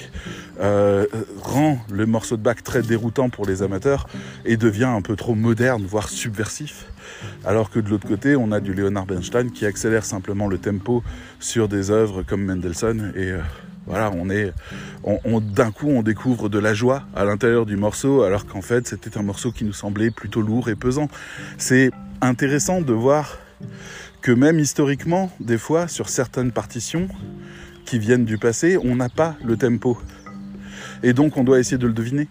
[0.60, 1.06] euh,
[1.42, 4.08] rend le morceau de Bach très déroutant pour les amateurs
[4.44, 6.86] et devient un peu trop moderne, voire subversif.
[7.44, 11.02] Alors que de l'autre côté, on a du Leonard Bernstein qui accélère simplement le tempo
[11.40, 13.40] sur des œuvres comme Mendelssohn et euh,
[13.86, 14.52] voilà, on est,
[15.54, 19.16] d'un coup, on découvre de la joie à l'intérieur du morceau, alors qu'en fait, c'était
[19.16, 21.08] un morceau qui nous semblait plutôt lourd et pesant.
[21.56, 23.38] C'est intéressant de voir
[24.20, 27.08] que même historiquement, des fois, sur certaines partitions
[27.84, 29.98] qui viennent du passé, on n'a pas le tempo.
[31.02, 32.28] Et donc on doit essayer de le deviner.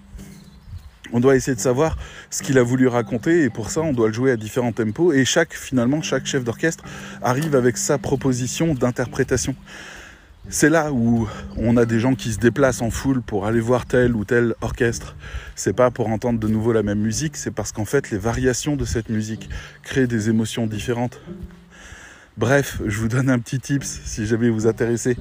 [1.14, 1.98] On doit essayer de savoir
[2.30, 5.14] ce qu'il a voulu raconter et pour ça on doit le jouer à différents tempos
[5.14, 6.84] et chaque finalement chaque chef d'orchestre
[7.22, 9.56] arrive avec sa proposition d'interprétation.
[10.50, 11.28] C'est là où
[11.58, 14.54] on a des gens qui se déplacent en foule pour aller voir tel ou tel
[14.62, 15.16] orchestre.
[15.56, 18.76] C'est pas pour entendre de nouveau la même musique, c'est parce qu'en fait les variations
[18.76, 19.50] de cette musique
[19.82, 21.20] créent des émotions différentes.
[22.38, 25.18] Bref, je vous donne un petit tips si jamais vous intéressez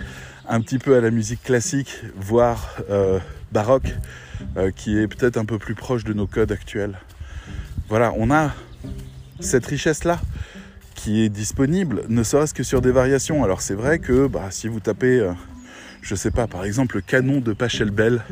[0.47, 3.19] un petit peu à la musique classique, voire euh,
[3.51, 3.95] baroque,
[4.59, 6.99] euh, qui est peut-être un peu plus proche de nos codes actuels.
[7.89, 8.53] Voilà, on a
[9.41, 10.21] cette richesse-là
[10.95, 13.45] qui est disponible, ne serait-ce que sur des variations.
[13.45, 15.33] Alors c'est vrai que bah, si vous tapez, euh,
[16.03, 18.23] je sais pas, par exemple le canon de Pachelbel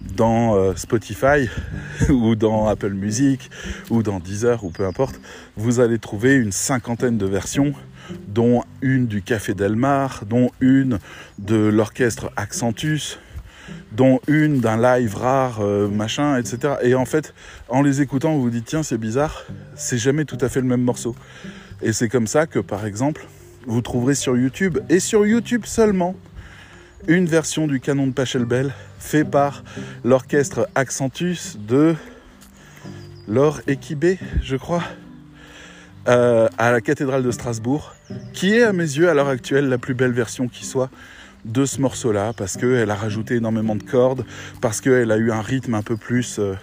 [0.00, 1.48] dans euh, Spotify
[2.08, 3.50] ou dans Apple Music
[3.90, 5.20] ou dans Deezer ou peu importe,
[5.56, 7.72] vous allez trouver une cinquantaine de versions
[8.28, 10.98] dont une du Café Delmar, dont une
[11.38, 13.18] de l'orchestre Accentus,
[13.92, 16.74] dont une d'un live rare, euh, machin, etc.
[16.82, 17.34] Et en fait,
[17.68, 19.44] en les écoutant, vous vous dites, tiens, c'est bizarre,
[19.74, 21.16] c'est jamais tout à fait le même morceau.
[21.82, 23.26] Et c'est comme ça que, par exemple,
[23.66, 26.14] vous trouverez sur YouTube, et sur YouTube seulement,
[27.06, 29.62] une version du canon de Pachelbel fait par
[30.04, 31.94] l'orchestre Accentus de
[33.28, 34.82] Laure Equibé, je crois,
[36.08, 37.94] euh, à la cathédrale de Strasbourg,
[38.32, 40.90] qui est à mes yeux à l'heure actuelle la plus belle version qui soit
[41.44, 44.24] de ce morceau-là, parce qu'elle a rajouté énormément de cordes,
[44.60, 46.38] parce qu'elle a eu un rythme un peu plus...
[46.38, 46.54] Euh,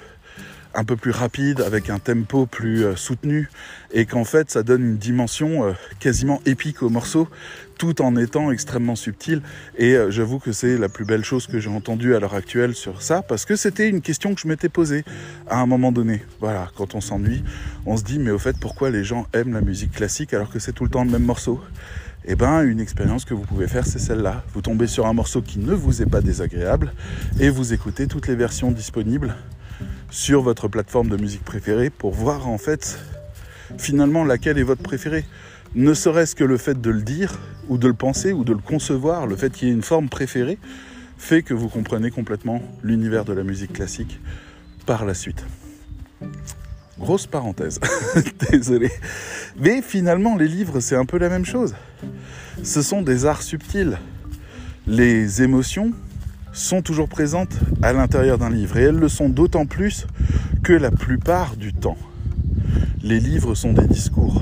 [0.74, 3.50] un peu plus rapide, avec un tempo plus euh, soutenu,
[3.92, 7.28] et qu'en fait ça donne une dimension euh, quasiment épique au morceau,
[7.78, 9.42] tout en étant extrêmement subtil.
[9.78, 12.74] Et euh, j'avoue que c'est la plus belle chose que j'ai entendue à l'heure actuelle
[12.74, 15.04] sur ça, parce que c'était une question que je m'étais posée
[15.48, 16.24] à un moment donné.
[16.40, 17.44] Voilà, quand on s'ennuie,
[17.86, 20.60] on se dit mais au fait pourquoi les gens aiment la musique classique alors que
[20.60, 21.62] c'est tout le temps le même morceau?
[22.26, 24.46] Eh ben, une expérience que vous pouvez faire, c'est celle-là.
[24.54, 26.94] Vous tombez sur un morceau qui ne vous est pas désagréable
[27.42, 29.36] et vous écoutez toutes les versions disponibles
[30.14, 33.00] sur votre plateforme de musique préférée pour voir en fait
[33.80, 35.26] finalement laquelle est votre préférée.
[35.74, 38.60] Ne serait-ce que le fait de le dire ou de le penser ou de le
[38.60, 40.60] concevoir, le fait qu'il y ait une forme préférée,
[41.18, 44.20] fait que vous comprenez complètement l'univers de la musique classique
[44.86, 45.44] par la suite.
[47.00, 47.80] Grosse parenthèse,
[48.52, 48.92] désolé.
[49.58, 51.74] Mais finalement, les livres, c'est un peu la même chose.
[52.62, 53.98] Ce sont des arts subtils.
[54.86, 55.92] Les émotions,
[56.54, 58.78] sont toujours présentes à l'intérieur d'un livre.
[58.78, 60.08] Et elles le sont d'autant plus
[60.64, 61.98] que la plupart du temps,
[63.04, 64.42] les livres sont des discours.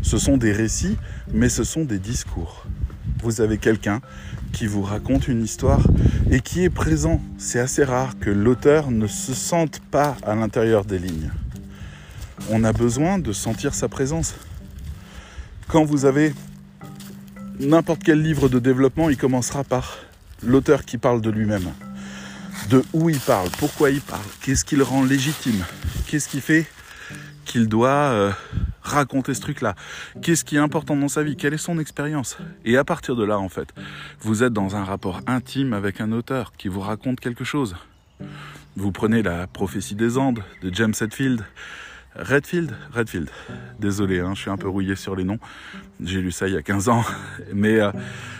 [0.00, 0.96] Ce sont des récits,
[1.32, 2.66] mais ce sont des discours.
[3.20, 4.00] Vous avez quelqu'un
[4.52, 5.84] qui vous raconte une histoire
[6.30, 7.20] et qui est présent.
[7.38, 11.30] C'est assez rare que l'auteur ne se sente pas à l'intérieur des lignes.
[12.50, 14.36] On a besoin de sentir sa présence.
[15.66, 16.32] Quand vous avez
[17.58, 19.96] n'importe quel livre de développement, il commencera par
[20.42, 21.72] l'auteur qui parle de lui-même,
[22.70, 25.64] de où il parle, pourquoi il parle, qu'est-ce qui le rend légitime,
[26.06, 26.66] qu'est-ce qui fait
[27.44, 28.32] qu'il doit euh,
[28.82, 29.74] raconter ce truc-là,
[30.22, 32.38] qu'est-ce qui est important dans sa vie, quelle est son expérience.
[32.64, 33.68] Et à partir de là, en fait,
[34.20, 37.76] vous êtes dans un rapport intime avec un auteur qui vous raconte quelque chose.
[38.76, 41.44] Vous prenez la prophétie des Andes de James Hetfield,
[42.18, 43.30] Redfield Redfield.
[43.78, 45.38] Désolé, hein, je suis un peu rouillé sur les noms.
[46.02, 47.04] J'ai lu ça il y a 15 ans.
[47.54, 47.90] Mais euh,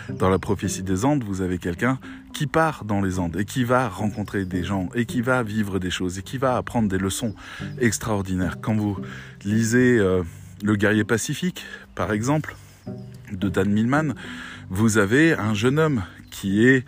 [0.09, 1.99] dans la prophétie des Andes, vous avez quelqu'un
[2.33, 5.79] qui part dans les Andes et qui va rencontrer des gens et qui va vivre
[5.79, 7.35] des choses et qui va apprendre des leçons
[7.79, 8.57] extraordinaires.
[8.61, 8.97] Quand vous
[9.43, 10.23] lisez euh,
[10.63, 12.55] Le guerrier pacifique, par exemple,
[13.31, 14.13] de Dan Millman,
[14.69, 16.85] vous avez un jeune homme qui est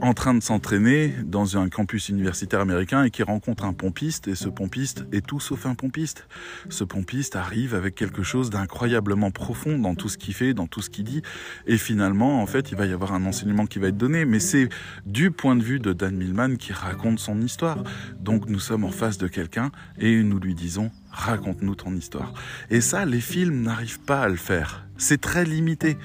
[0.00, 4.34] en train de s'entraîner dans un campus universitaire américain et qui rencontre un pompiste et
[4.34, 6.26] ce pompiste est tout sauf un pompiste.
[6.70, 10.80] Ce pompiste arrive avec quelque chose d'incroyablement profond dans tout ce qu'il fait, dans tout
[10.80, 11.22] ce qu'il dit
[11.66, 14.40] et finalement en fait il va y avoir un enseignement qui va être donné mais
[14.40, 14.70] c'est
[15.04, 17.82] du point de vue de Dan Millman qui raconte son histoire.
[18.18, 22.32] Donc nous sommes en face de quelqu'un et nous lui disons raconte-nous ton histoire.
[22.70, 24.86] Et ça les films n'arrivent pas à le faire.
[24.96, 25.98] C'est très limité.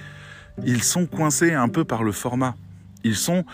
[0.65, 2.55] Ils sont coincés un peu par le format.
[3.03, 3.45] Ils sont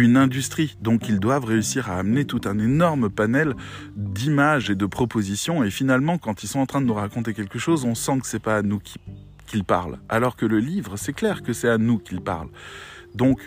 [0.00, 0.76] une industrie.
[0.80, 3.54] Donc ils doivent réussir à amener tout un énorme panel
[3.96, 5.64] d'images et de propositions.
[5.64, 8.26] Et finalement, quand ils sont en train de nous raconter quelque chose, on sent que
[8.26, 8.80] c'est pas à nous
[9.46, 9.98] qu'ils parlent.
[10.08, 12.50] Alors que le livre, c'est clair que c'est à nous qu'ils parlent.
[13.14, 13.40] Donc,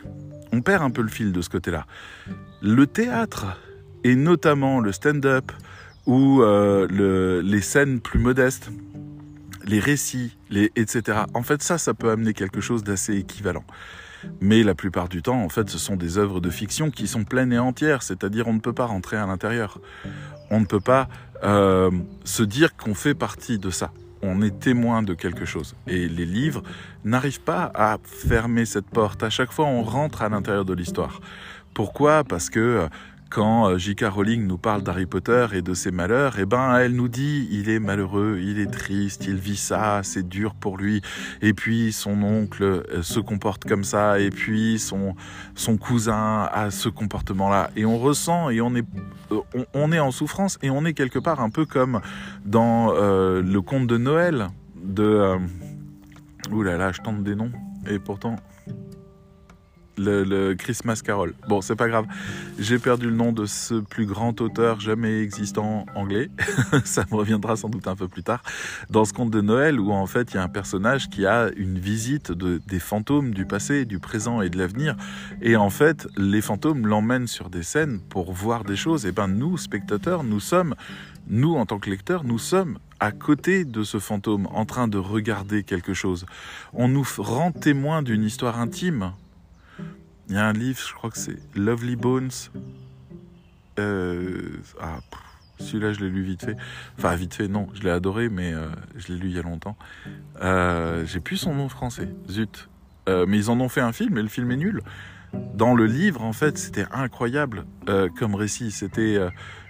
[0.52, 1.86] on perd un peu le fil de ce côté-là.
[2.62, 3.46] Le théâtre,
[4.04, 5.52] et notamment le stand-up,
[6.06, 8.72] ou euh, les scènes plus modestes,
[9.66, 11.20] les récits, les, etc.
[11.36, 13.64] En fait, ça, ça peut amener quelque chose d'assez équivalent.
[14.42, 17.24] Mais la plupart du temps, en fait, ce sont des œuvres de fiction qui sont
[17.24, 19.80] pleines et entières, c'est-à-dire on ne peut pas rentrer à l'intérieur.
[20.50, 21.08] On ne peut pas
[21.44, 21.92] euh,
[22.24, 23.92] se dire qu'on fait partie de ça.
[24.22, 25.76] On est témoin de quelque chose.
[25.88, 26.64] Et les livres
[27.06, 29.24] n'arrivent pas à fermer cette porte.
[29.24, 31.22] À chaque fois, on rentre à l'intérieur de l'histoire.
[31.74, 32.24] Pourquoi?
[32.26, 32.90] Parce que
[33.30, 34.06] quand J.K.
[34.06, 37.70] Rowling nous parle d'Harry Potter et de ses malheurs, eh ben, elle nous dit, il
[37.70, 41.02] est malheureux, il est triste, il vit ça, c'est dur pour lui.
[41.42, 45.16] Et puis, son oncle se comporte comme ça, et puis, son,
[45.56, 47.70] son cousin a ce comportement-là.
[47.76, 48.86] Et on ressent, et on est,
[49.74, 52.02] on, est en souffrance, et on est quelque part un peu comme
[52.46, 55.38] dans le conte de Noël de...
[56.52, 57.52] Ouh là là, je tente des noms.
[57.88, 58.38] Et pourtant,
[60.00, 61.34] le, Christmas Carol.
[61.48, 62.06] Bon, c'est pas grave.
[62.58, 66.30] J'ai perdu le nom de ce plus grand auteur jamais existant anglais.
[66.86, 68.42] Ça me reviendra sans doute un peu plus tard.
[68.90, 71.50] Dans ce conte de Noël, où en fait il y a un personnage qui a
[71.56, 74.96] une visite de, des fantômes du passé, du présent et de l'avenir.
[75.42, 79.06] Et en fait, les fantômes l'emmènent sur des scènes pour voir des choses.
[79.06, 80.76] Et ben nous, spectateurs, nous sommes,
[81.28, 84.98] nous en tant que lecteurs, nous sommes à côté de ce fantôme, en train de
[84.98, 86.26] regarder quelque chose.
[86.74, 89.14] On nous rend témoin d'une histoire intime.
[90.30, 92.30] Il y a un livre, je crois que c'est Lovely Bones.
[93.80, 95.00] Euh, ah,
[95.60, 96.56] celui-là, je l'ai lu vite fait.
[97.00, 99.42] Enfin, vite fait, non, je l'ai adoré, mais euh, je l'ai lu il y a
[99.42, 99.76] longtemps.
[100.42, 102.70] Euh, J'ai plus son nom français, zut.
[103.08, 104.84] Mais ils en ont fait un film, et le film est nul.
[105.54, 107.66] Dans le livre, en fait, c'était incroyable
[108.18, 108.72] comme récit.
[108.72, 109.20] C'était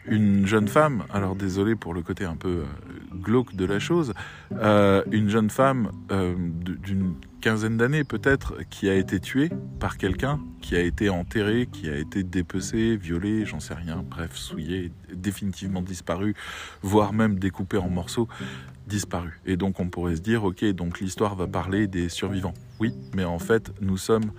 [0.10, 2.66] une jeune femme, alors désolé pour le côté un peu euh,
[3.14, 4.14] glauque de la chose,
[4.54, 10.40] euh, une jeune femme euh, d'une quinzaine d'années peut-être, qui a été tuée par quelqu'un,
[10.62, 15.82] qui a été enterré, qui a été dépecé, violé, j'en sais rien, bref, souillé, définitivement
[15.82, 16.36] disparu,
[16.82, 18.28] voire même découpé en morceaux,
[18.88, 19.40] disparu.
[19.46, 22.56] Et donc on pourrait se dire, ok, donc l'histoire va parler des survivants.
[22.80, 24.32] Oui, mais en fait, nous sommes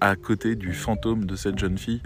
[0.00, 2.02] à côté du fantôme de cette jeune fille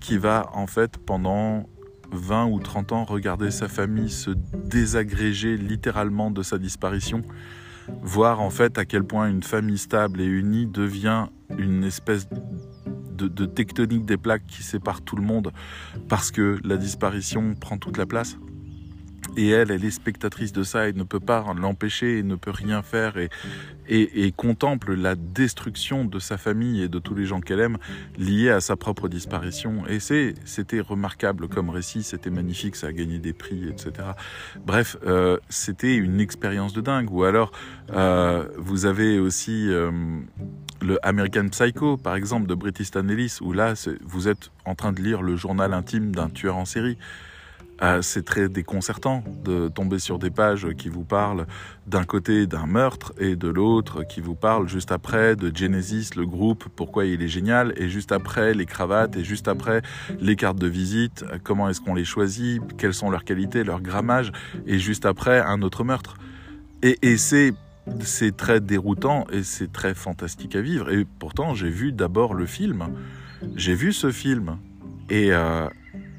[0.00, 1.68] qui va en fait pendant
[2.12, 7.22] 20 ou 30 ans regarder sa famille se désagréger littéralement de sa disparition,
[8.02, 11.26] voir en fait à quel point une famille stable et unie devient
[11.58, 15.52] une espèce de, de tectonique des plaques qui sépare tout le monde
[16.08, 18.36] parce que la disparition prend toute la place
[19.36, 22.50] et elle, elle est spectatrice de ça et ne peut pas l'empêcher et ne peut
[22.50, 23.30] rien faire et,
[23.88, 27.78] et, contemple la destruction de sa famille et de tous les gens qu'elle aime
[28.16, 29.86] liés à sa propre disparition.
[29.88, 34.08] Et c'est, c'était remarquable comme récit, c'était magnifique, ça a gagné des prix, etc.
[34.64, 37.10] Bref, euh, c'était une expérience de dingue.
[37.10, 37.52] Ou alors,
[37.92, 39.90] euh, vous avez aussi euh,
[40.80, 44.92] le American Psycho, par exemple, de Bret Easton Ellis, où là, vous êtes en train
[44.92, 46.96] de lire le journal intime d'un tueur en série.
[47.82, 51.46] Euh, c'est très déconcertant de tomber sur des pages qui vous parlent
[51.86, 56.24] d'un côté d'un meurtre et de l'autre qui vous parlent juste après de Genesis, le
[56.24, 59.82] groupe, pourquoi il est génial, et juste après les cravates, et juste après
[60.20, 64.32] les cartes de visite, comment est-ce qu'on les choisit, quelles sont leurs qualités, leur grammage,
[64.66, 66.16] et juste après un autre meurtre.
[66.82, 67.54] Et, c'est
[68.00, 70.90] c'est très déroutant et c'est très fantastique à vivre.
[70.90, 72.88] Et pourtant, j'ai vu d'abord le film.
[73.56, 74.56] J'ai vu ce film.
[75.10, 75.68] Et, euh,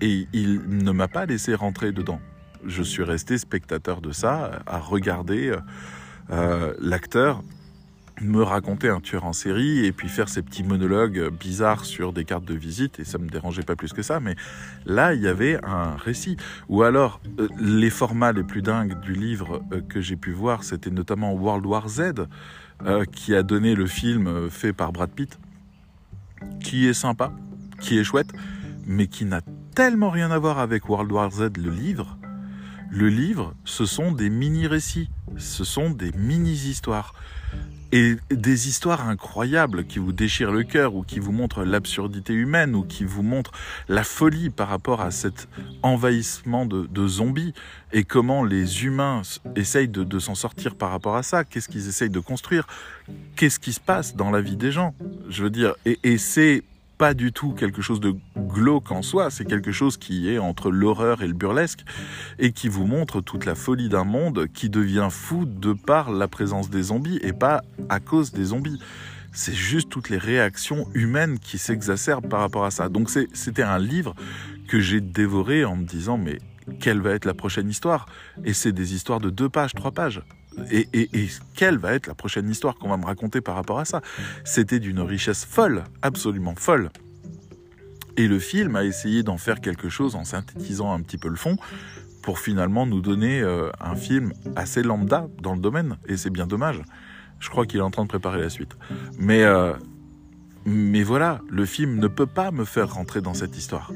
[0.01, 2.19] et il ne m'a pas laissé rentrer dedans.
[2.65, 5.55] Je suis resté spectateur de ça, à regarder
[6.31, 7.43] euh, l'acteur
[8.21, 12.23] me raconter un tueur en série et puis faire ces petits monologues bizarres sur des
[12.23, 14.37] cartes de visite et ça me dérangeait pas plus que ça mais
[14.85, 16.37] là il y avait un récit
[16.69, 20.63] ou alors euh, les formats les plus dingues du livre euh, que j'ai pu voir
[20.63, 22.13] c'était notamment World War Z
[23.11, 25.37] qui a donné le film fait par Brad Pitt
[26.61, 27.33] qui est sympa
[27.81, 28.31] qui est chouette
[28.85, 29.41] mais qui n'a
[29.73, 32.17] tellement rien à voir avec World War Z, le livre.
[32.91, 37.13] Le livre, ce sont des mini-récits, ce sont des mini-histoires.
[37.91, 42.75] Et des histoires incroyables qui vous déchirent le cœur ou qui vous montrent l'absurdité humaine
[42.75, 43.53] ou qui vous montrent
[43.87, 45.47] la folie par rapport à cet
[45.81, 47.53] envahissement de, zombies
[47.93, 49.21] et comment les humains
[49.55, 51.45] essayent de, s'en sortir par rapport à ça.
[51.45, 52.67] Qu'est-ce qu'ils essayent de construire?
[53.37, 54.93] Qu'est-ce qui se passe dans la vie des gens?
[55.29, 56.63] Je veux dire, et, c'est
[56.97, 60.71] pas du tout quelque chose de glauque en soi, c'est quelque chose qui est entre
[60.71, 61.83] l'horreur et le burlesque
[62.39, 66.27] et qui vous montre toute la folie d'un monde qui devient fou de par la
[66.27, 68.79] présence des zombies et pas à cause des zombies.
[69.33, 72.87] C'est juste toutes les réactions humaines qui s'exacerbent par rapport à ça.
[72.87, 74.15] Donc c'était un livre
[74.67, 76.39] que j'ai dévoré en me disant mais
[76.79, 78.07] quelle va être la prochaine histoire?
[78.43, 80.21] Et c'est des histoires de deux pages, trois pages.
[80.71, 81.09] Et,
[81.55, 84.01] quelle va être la prochaine histoire qu'on va me raconter par rapport à ça?
[84.43, 86.89] C'était d'une richesse folle, absolument folle.
[88.17, 91.35] Et le film a essayé d'en faire quelque chose en synthétisant un petit peu le
[91.35, 91.57] fond
[92.21, 95.97] pour finalement nous donner euh, un film assez lambda dans le domaine.
[96.07, 96.81] Et c'est bien dommage.
[97.39, 98.75] Je crois qu'il est en train de préparer la suite.
[99.19, 99.73] Mais, euh,
[100.65, 103.91] mais voilà, le film ne peut pas me faire rentrer dans cette histoire.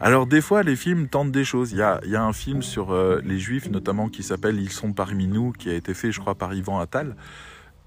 [0.00, 1.72] Alors des fois, les films tentent des choses.
[1.72, 5.26] Il y a, un film sur euh, les juifs, notamment, qui s'appelle Ils sont parmi
[5.26, 7.16] nous, qui a été fait, je crois, par Yvan Attal.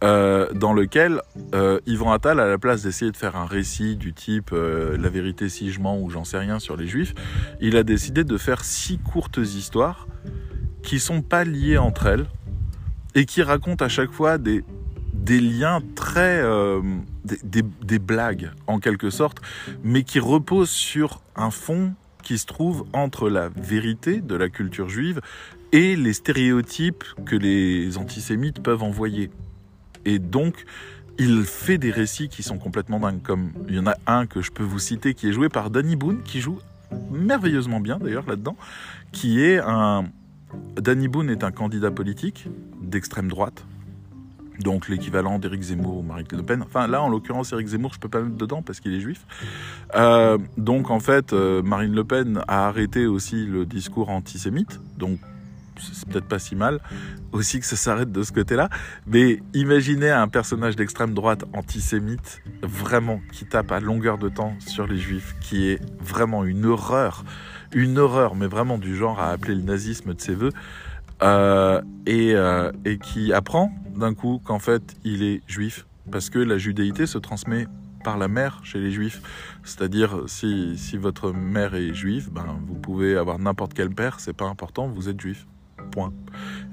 [0.04, 1.22] euh, dans lequel
[1.54, 5.10] euh, Yvan Attal, à la place d'essayer de faire un récit du type euh, La
[5.10, 7.14] vérité si je mens ou j'en sais rien sur les juifs,
[7.60, 10.08] il a décidé de faire six courtes histoires
[10.84, 12.28] qui sont pas liées entre elles
[13.14, 14.64] et qui racontent à chaque fois des,
[15.14, 16.44] des liens très...
[17.26, 19.40] Des, des, des blagues en quelque sorte,
[19.84, 21.94] mais qui reposent sur un fond
[22.24, 25.22] qui se trouve entre la vérité de la culture juive
[25.72, 29.30] et les stéréotypes que les antisémites peuvent envoyer.
[30.06, 30.66] Et donc,
[31.18, 33.22] il fait des récits qui sont complètement dingues.
[33.22, 35.70] Comme il y en a un que je peux vous citer qui est joué par
[35.70, 36.60] Danny Boone, qui joue
[37.12, 38.56] merveilleusement bien d'ailleurs là-dedans,
[39.12, 40.06] qui est un.
[40.78, 42.48] Danny Boone est un candidat politique
[42.82, 43.66] d'extrême droite,
[44.60, 46.62] donc l'équivalent d'Éric Zemmour ou Marine Le Pen.
[46.62, 49.26] Enfin là, en l'occurrence, Éric Zemmour, je peux pas mettre dedans parce qu'il est juif.
[49.96, 54.80] Euh, donc en fait, euh, Marine Le Pen a arrêté aussi le discours antisémite.
[54.98, 55.20] Donc
[55.80, 56.80] c'est peut-être pas si mal
[57.32, 58.70] aussi que ça s'arrête de ce côté-là.
[59.08, 64.88] Mais imaginez un personnage d'extrême droite antisémite, vraiment, qui tape à longueur de temps sur
[64.88, 67.24] les juifs, qui est vraiment une horreur,
[67.74, 70.52] une horreur, mais vraiment du genre à appeler le nazisme de ses voeux,
[71.22, 76.40] euh, et, euh, et qui apprend d'un coup qu'en fait il est juif, parce que
[76.40, 77.68] la judéité se transmet
[78.04, 79.22] par la mère chez les juifs.
[79.64, 84.34] C'est-à-dire, si, si votre mère est juive, ben, vous pouvez avoir n'importe quel père, c'est
[84.34, 85.46] pas important, vous êtes juif.
[85.92, 86.14] Point.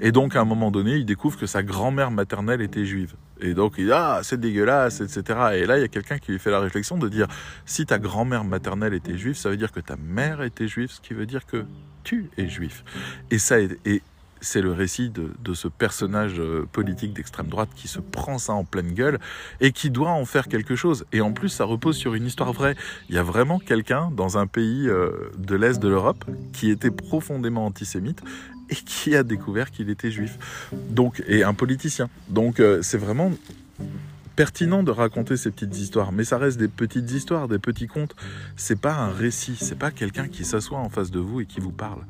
[0.01, 3.15] Et donc, à un moment donné, il découvre que sa grand-mère maternelle était juive.
[3.41, 5.23] Et donc, il dit, ah, c'est dégueulasse, etc.
[5.55, 7.27] Et là, il y a quelqu'un qui lui fait la réflexion de dire,
[7.65, 11.01] si ta grand-mère maternelle était juive, ça veut dire que ta mère était juive, ce
[11.01, 11.65] qui veut dire que
[12.03, 12.85] tu es juif.
[13.31, 14.03] Et ça, et
[14.47, 18.65] c'est le récit de, ce personnage euh, politique d'extrême droite qui se prend ça en
[18.65, 19.19] pleine gueule
[19.61, 21.05] et qui doit en faire quelque chose.
[21.13, 22.77] Et en plus, ça repose sur une histoire vraie.
[23.09, 26.91] Il y a vraiment quelqu'un dans un pays euh, de l'Est de l'Europe qui était
[26.91, 28.23] profondément antisémite
[28.71, 30.39] et qui a découvert qu'il était juif.
[30.91, 32.09] Donc, et un politicien.
[32.29, 33.33] Donc, euh, c'est vraiment
[34.37, 38.15] pertinent de raconter ces petites histoires, mais ça reste des petites histoires, des petits contes.
[38.57, 41.61] C'est pas un récit, c'est pas quelqu'un qui s'assoit en face de vous et qui
[41.61, 42.03] vous parle.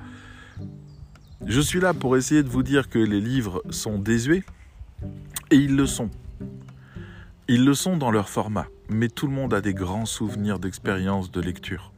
[1.45, 4.45] Je suis là pour essayer de vous dire que les livres sont désuets,
[5.51, 6.11] et ils le sont.
[7.49, 11.30] Ils le sont dans leur format, mais tout le monde a des grands souvenirs d'expérience
[11.30, 11.93] de lecture.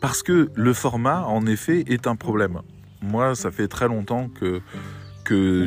[0.00, 2.60] Parce que le format, en effet, est un problème
[3.06, 4.60] moi, ça fait très longtemps que,
[5.26, 5.66] que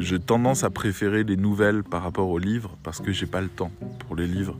[0.00, 3.48] j'ai tendance à préférer les nouvelles par rapport aux livres parce que j'ai pas le
[3.48, 4.56] temps pour les livres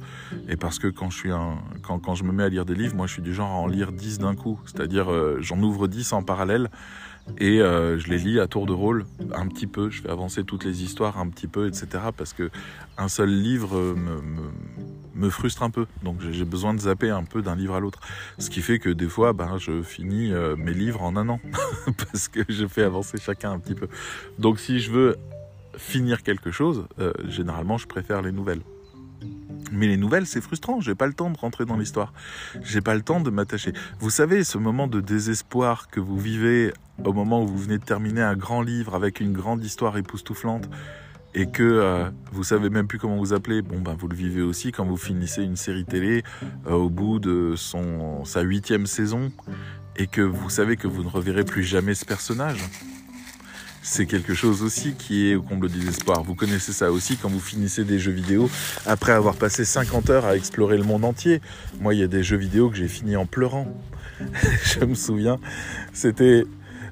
[0.51, 2.75] et parce que quand je, suis un, quand, quand je me mets à lire des
[2.75, 4.61] livres, moi je suis du genre à en lire 10 d'un coup.
[4.67, 6.69] C'est-à-dire, euh, j'en ouvre 10 en parallèle
[7.39, 9.91] et euh, je les lis à tour de rôle un petit peu.
[9.91, 11.87] Je fais avancer toutes les histoires un petit peu, etc.
[12.17, 12.51] Parce que
[12.97, 14.21] un seul livre me,
[15.15, 15.87] me, frustre un peu.
[16.03, 18.01] Donc j'ai besoin de zapper un peu d'un livre à l'autre.
[18.39, 21.41] Ce qui fait que des fois, ben, je finis euh, mes livres en un an
[21.99, 23.89] parce que je fais avancer chacun un petit peu.
[24.39, 25.17] Donc si je veux
[25.77, 28.63] finir quelque chose, euh, généralement, je préfère les nouvelles.
[29.73, 30.81] Mais les nouvelles, c'est frustrant.
[30.81, 32.13] J'ai pas le temps de rentrer dans l'histoire.
[32.63, 33.73] J'ai pas le temps de m'attacher.
[34.01, 36.73] Vous savez, ce moment de désespoir que vous vivez
[37.05, 40.69] au moment où vous venez de terminer un grand livre avec une grande histoire époustouflante
[41.35, 44.43] et que euh, vous savez même plus comment vous appeler, bon ben vous le vivez
[44.43, 46.23] aussi quand vous finissez une série télé
[46.67, 49.33] euh, au bout de son sa huitième saison
[49.97, 52.61] et que vous savez que vous ne reverrez plus jamais ce personnage
[53.85, 56.25] c'est quelque chose aussi qui est au comble du désespoir.
[56.25, 58.51] Vous connaissez ça aussi quand vous finissez des jeux vidéo
[58.87, 61.43] après avoir passé 50 heures à explorer le monde entier.
[61.81, 63.69] Moi, il y a des jeux vidéo que j'ai fini en pleurant.
[64.65, 65.39] Je me souviens,
[65.93, 66.45] c'était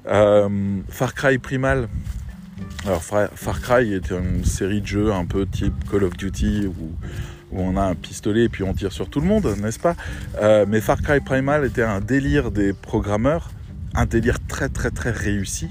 [0.05, 1.89] euh, Far Cry Primal.
[2.85, 6.91] Alors Far Cry est une série de jeux un peu type Call of Duty où,
[7.55, 9.95] on a un pistolet et puis on tire sur tout le monde, n'est-ce pas?
[10.41, 13.51] Euh, Mais Far Cry Primal était un délire des programmeurs,
[13.95, 15.69] un délire très très très réussi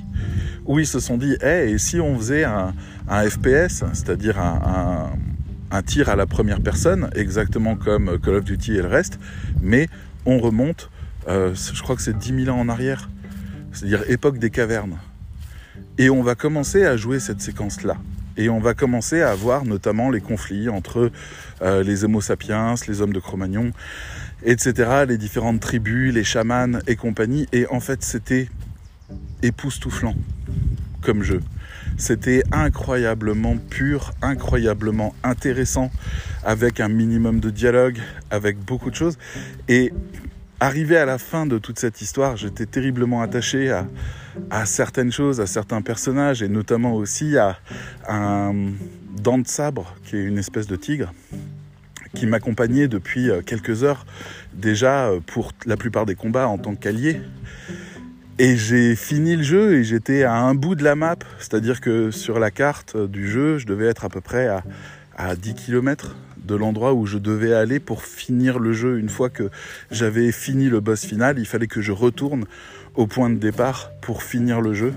[0.67, 2.73] où ils se sont dit, et si on faisait un,
[3.09, 8.89] FPS, c'est-à-dire un, tir à la première personne, exactement comme Call of Duty et le
[8.89, 9.19] reste,
[9.61, 9.89] mais
[10.27, 10.91] on remonte,
[11.29, 13.11] euh, je crois que c'est 10 000 ans en arrière,
[13.73, 14.99] c'est-à-dire époque des cavernes.
[15.99, 17.97] Et on va commencer à jouer cette séquence-là.
[18.37, 21.11] Et on va commencer à voir notamment les conflits entre
[21.63, 23.73] euh, les Homo sapiens, les hommes de Cro-Magnon,
[24.45, 27.47] etc., les différentes tribus, les chamans et compagnie.
[27.53, 28.49] Et en fait, c'était
[29.43, 30.15] époustouflant
[31.03, 31.41] comme jeu.
[31.97, 35.91] C'était incroyablement pur, incroyablement intéressant,
[36.45, 37.99] avec un minimum de dialogue,
[38.31, 39.19] avec beaucoup de choses.
[39.69, 39.93] Et
[40.61, 43.87] arrivé à la fin de toute cette histoire, j'étais terriblement attaché à,
[44.51, 47.59] à, certaines choses, à certains personnages, et notamment aussi à,
[48.09, 48.73] un
[49.21, 51.13] dent de sabre, qui est une espèce de tigre,
[52.15, 54.07] qui m'accompagnait depuis quelques heures
[54.53, 57.21] déjà pour la plupart des combats en tant qu'allié
[58.39, 62.11] Et j'ai fini le jeu et j'étais à un bout de la map, c'est-à-dire que
[62.11, 64.63] sur la carte du jeu, je devais être à peu près à,
[65.17, 68.99] à 10 km de l'endroit où je devais aller pour finir le jeu.
[68.99, 69.51] Une fois que
[69.91, 72.45] j'avais fini le boss final, il fallait que je retourne
[72.95, 74.93] au point de départ pour finir le jeu.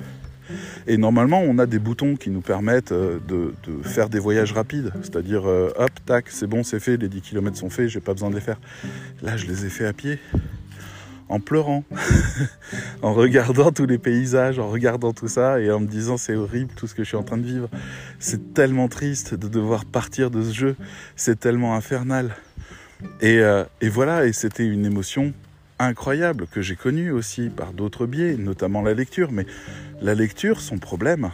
[0.87, 4.91] Et normalement, on a des boutons qui nous permettent euh, de, faire des voyages rapides.
[5.01, 8.13] C'est-à-dire, euh, hop, tac, c'est bon, c'est fait, les 10 km sont faits, j'ai pas
[8.13, 8.59] besoin de les faire.
[9.21, 10.19] Là, je les ai fait à pied,
[11.29, 11.83] en pleurant,
[13.01, 16.71] en regardant tous les paysages, en regardant tout ça et en me disant c'est horrible
[16.75, 17.69] tout ce que je suis en train de vivre.
[18.19, 20.75] C'est tellement triste de devoir partir de ce jeu.
[21.15, 22.35] C'est tellement infernal.
[23.21, 25.33] Et, euh, et voilà, et c'était une émotion
[25.79, 29.31] incroyable que j'ai connue aussi par d'autres biais, notamment la lecture.
[29.31, 29.45] Mais
[30.01, 31.31] la lecture, son problème,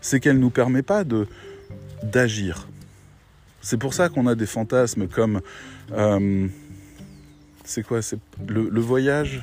[0.00, 1.26] c'est qu'elle ne nous permet pas de
[2.02, 2.68] d'agir.
[3.62, 5.40] C'est pour ça qu'on a des fantasmes comme
[5.92, 6.48] euh,
[7.64, 8.00] c'est quoi
[8.46, 9.42] le, voyage?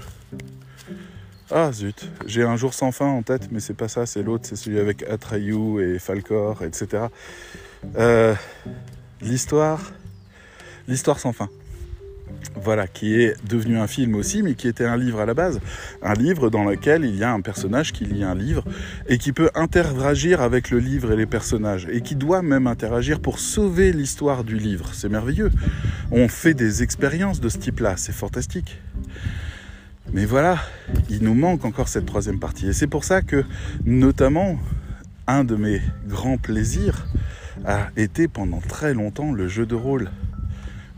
[1.50, 4.46] Ah zut, j'ai un jour sans fin en tête, mais c'est pas ça, c'est l'autre,
[4.48, 7.08] c'est celui avec Atreyu et Falcor, etc.
[7.98, 8.36] Euh,
[9.22, 9.92] l'histoire,
[10.88, 11.50] l'histoire sans fin.
[12.56, 15.60] Voilà, qui est devenu un film aussi, mais qui était un livre à la base.
[16.04, 18.64] Un livre dans lequel il y a un personnage qui lit un livre
[19.08, 23.20] et qui peut interagir avec le livre et les personnages, et qui doit même interagir
[23.20, 24.90] pour sauver l'histoire du livre.
[24.94, 25.52] C'est merveilleux.
[26.12, 28.80] On fait des expériences de ce type-là, c'est fantastique.
[30.14, 30.58] Mais voilà,
[31.10, 32.68] il nous manque encore cette troisième partie.
[32.68, 33.46] Et c'est pour ça que,
[33.86, 34.60] notamment,
[35.26, 37.08] un de mes grands plaisirs
[37.66, 40.10] a été pendant très longtemps le jeu de rôle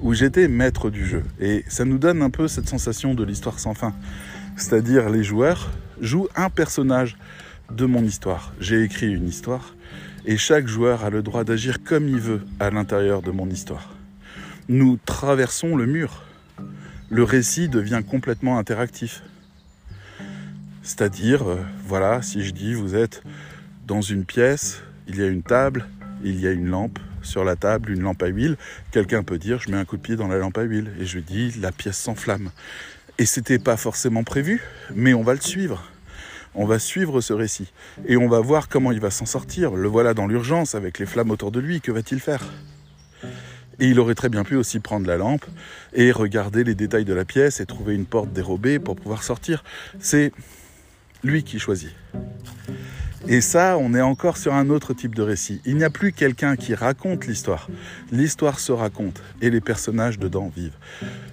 [0.03, 1.23] où j'étais maître du jeu.
[1.39, 3.95] Et ça nous donne un peu cette sensation de l'histoire sans fin.
[4.57, 7.17] C'est-à-dire les joueurs jouent un personnage
[7.71, 8.53] de mon histoire.
[8.59, 9.73] J'ai écrit une histoire
[10.25, 13.95] et chaque joueur a le droit d'agir comme il veut à l'intérieur de mon histoire.
[14.67, 16.23] Nous traversons le mur.
[17.09, 19.23] Le récit devient complètement interactif.
[20.81, 23.23] C'est-à-dire, euh, voilà, si je dis vous êtes
[23.87, 25.85] dans une pièce, il y a une table,
[26.25, 28.57] il y a une lampe, sur la table une lampe à huile,
[28.91, 31.05] quelqu'un peut dire je mets un coup de pied dans la lampe à huile et
[31.05, 32.51] je dis la pièce s'enflamme.
[33.17, 34.61] Et c'était pas forcément prévu,
[34.93, 35.89] mais on va le suivre.
[36.55, 37.71] On va suivre ce récit
[38.07, 39.73] et on va voir comment il va s'en sortir.
[39.73, 42.43] Le voilà dans l'urgence avec les flammes autour de lui, que va-t-il faire?
[43.79, 45.45] Et il aurait très bien pu aussi prendre la lampe
[45.93, 49.63] et regarder les détails de la pièce et trouver une porte dérobée pour pouvoir sortir.
[49.99, 50.31] C'est
[51.23, 51.91] lui qui choisit.
[53.25, 55.61] Et ça, on est encore sur un autre type de récit.
[55.65, 57.69] Il n'y a plus quelqu'un qui raconte l'histoire.
[58.11, 60.77] L'histoire se raconte et les personnages dedans vivent.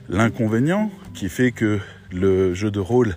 [0.09, 1.81] L'inconvénient qui fait que
[2.13, 3.17] le jeu de rôle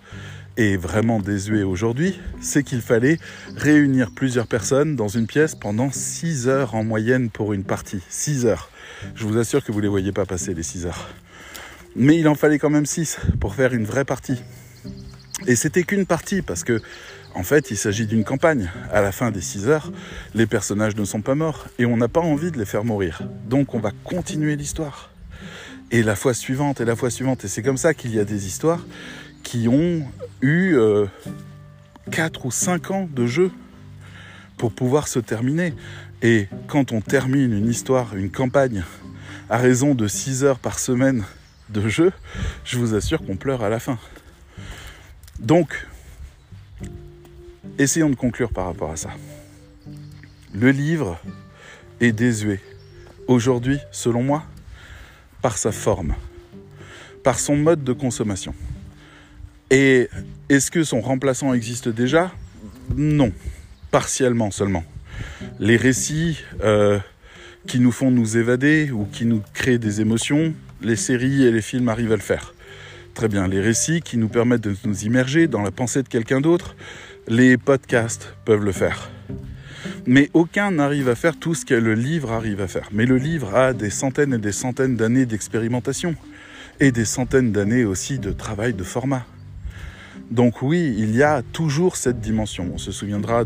[0.57, 3.19] est vraiment désuet aujourd'hui, c'est qu'il fallait
[3.55, 8.01] réunir plusieurs personnes dans une pièce pendant 6 heures en moyenne pour une partie.
[8.09, 8.71] 6 heures.
[9.13, 11.09] Je vous assure que vous ne les voyez pas passer les 6 heures.
[11.95, 14.41] Mais il en fallait quand même 6 pour faire une vraie partie.
[15.47, 16.82] Et c'était qu'une partie parce que
[17.36, 18.72] en fait, il s'agit d'une campagne.
[18.92, 19.92] À la fin des 6 heures,
[20.36, 23.22] les personnages ne sont pas morts et on n'a pas envie de les faire mourir.
[23.48, 25.10] Donc on va continuer l'histoire.
[25.92, 27.44] Et la fois suivante et la fois suivante.
[27.46, 28.86] Et c'est comme ça qu'il y a des histoires
[29.44, 30.06] qui ont
[30.42, 30.76] eu
[32.12, 33.52] 4 euh, ou 5 ans de jeu
[34.58, 35.74] pour pouvoir se terminer.
[36.22, 38.84] Et quand on termine une histoire, une campagne,
[39.50, 41.24] à raison de 6 heures par semaine
[41.70, 42.12] de jeu,
[42.64, 43.98] je vous assure qu'on pleure à la fin.
[45.40, 45.86] Donc,
[47.80, 49.09] Essayons de conclure par rapport à ça.
[50.53, 51.19] Le livre
[52.01, 52.59] est désuet.
[53.28, 54.43] Aujourd'hui, selon moi,
[55.41, 56.13] par sa forme,
[57.24, 58.53] par son mode de consommation.
[59.71, 60.07] Et
[60.49, 62.32] est-ce que son remplaçant existe déjà?
[62.95, 63.32] Non,
[63.89, 64.84] partiellement seulement.
[65.59, 66.99] Les récits euh,
[67.65, 71.61] qui nous font nous évader ou qui nous créent des émotions, les séries et les
[71.61, 72.53] films arrivent à le faire.
[73.15, 76.41] Très bien, les récits qui nous permettent de nous immerger dans la pensée de quelqu'un
[76.41, 76.76] d'autre,
[77.28, 79.09] les podcasts peuvent le faire.
[80.05, 82.89] Mais aucun n'arrive à faire tout ce que le livre arrive à faire.
[82.91, 86.15] Mais le livre a des centaines et des centaines d'années d'expérimentation
[86.80, 89.26] et des centaines d'années aussi de travail de format.
[90.32, 92.71] Donc oui, il y a toujours cette dimension.
[92.74, 93.43] On se souviendra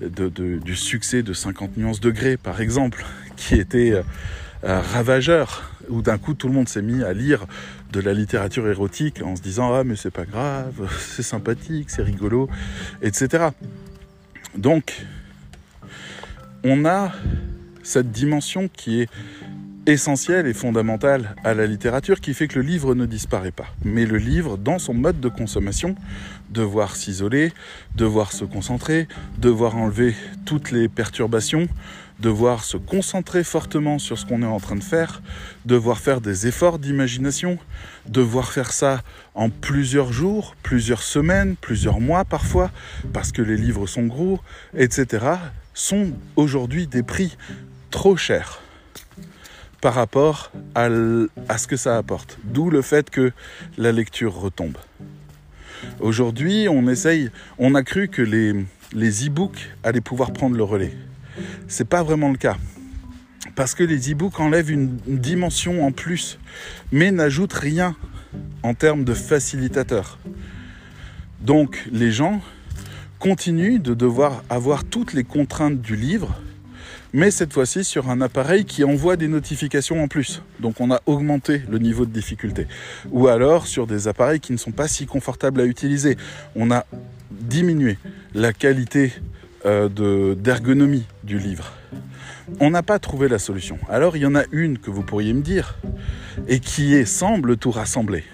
[0.00, 3.04] du succès de 50 nuances degrés, par exemple,
[3.36, 7.46] qui était euh, ravageur, où d'un coup tout le monde s'est mis à lire
[7.92, 12.02] de la littérature érotique en se disant ah mais c'est pas grave, c'est sympathique, c'est
[12.02, 12.48] rigolo,
[13.02, 13.48] etc.
[14.56, 15.04] Donc
[16.64, 17.12] on a
[17.82, 19.10] cette dimension qui est
[19.86, 23.66] essentielle et fondamentale à la littérature qui fait que le livre ne disparaît pas.
[23.84, 25.94] Mais le livre, dans son mode de consommation,
[26.50, 27.52] devoir s'isoler,
[27.96, 29.08] devoir se concentrer,
[29.38, 30.14] devoir enlever
[30.44, 31.68] toutes les perturbations,
[32.20, 35.22] devoir se concentrer fortement sur ce qu'on est en train de faire,
[35.64, 37.58] devoir faire des efforts d'imagination,
[38.06, 39.02] devoir faire ça
[39.34, 42.70] en plusieurs jours, plusieurs semaines, plusieurs mois parfois,
[43.12, 44.40] parce que les livres sont gros,
[44.76, 45.26] etc.,
[45.74, 47.36] sont aujourd'hui des prix
[47.90, 48.60] trop chers
[49.80, 52.38] par rapport à, ce que ça apporte.
[52.44, 53.32] D'où le fait que
[53.78, 54.76] la lecture retombe.
[56.00, 60.94] Aujourd'hui, on essaye, on a cru que les, les e-books allaient pouvoir prendre le relais.
[61.68, 62.56] C'est pas vraiment le cas.
[63.54, 66.38] Parce que les e-books enlèvent une, dimension en plus,
[66.92, 67.96] mais n'ajoutent rien
[68.62, 70.18] en termes de facilitateur.
[71.40, 72.40] Donc les gens
[73.18, 76.40] continuent de devoir avoir toutes les contraintes du livre,
[77.12, 80.42] mais cette fois-ci sur un appareil qui envoie des notifications en plus.
[80.60, 82.66] Donc on a augmenté le niveau de difficulté.
[83.10, 86.16] Ou alors sur des appareils qui ne sont pas si confortables à utiliser.
[86.54, 86.86] On a
[87.30, 87.98] diminué
[88.34, 89.12] la qualité
[89.66, 91.72] euh, d'ergonomie du livre.
[92.60, 93.78] On n'a pas trouvé la solution.
[93.88, 95.78] Alors il y en a une que vous pourriez me dire
[96.48, 98.24] et qui semble tout rassembler.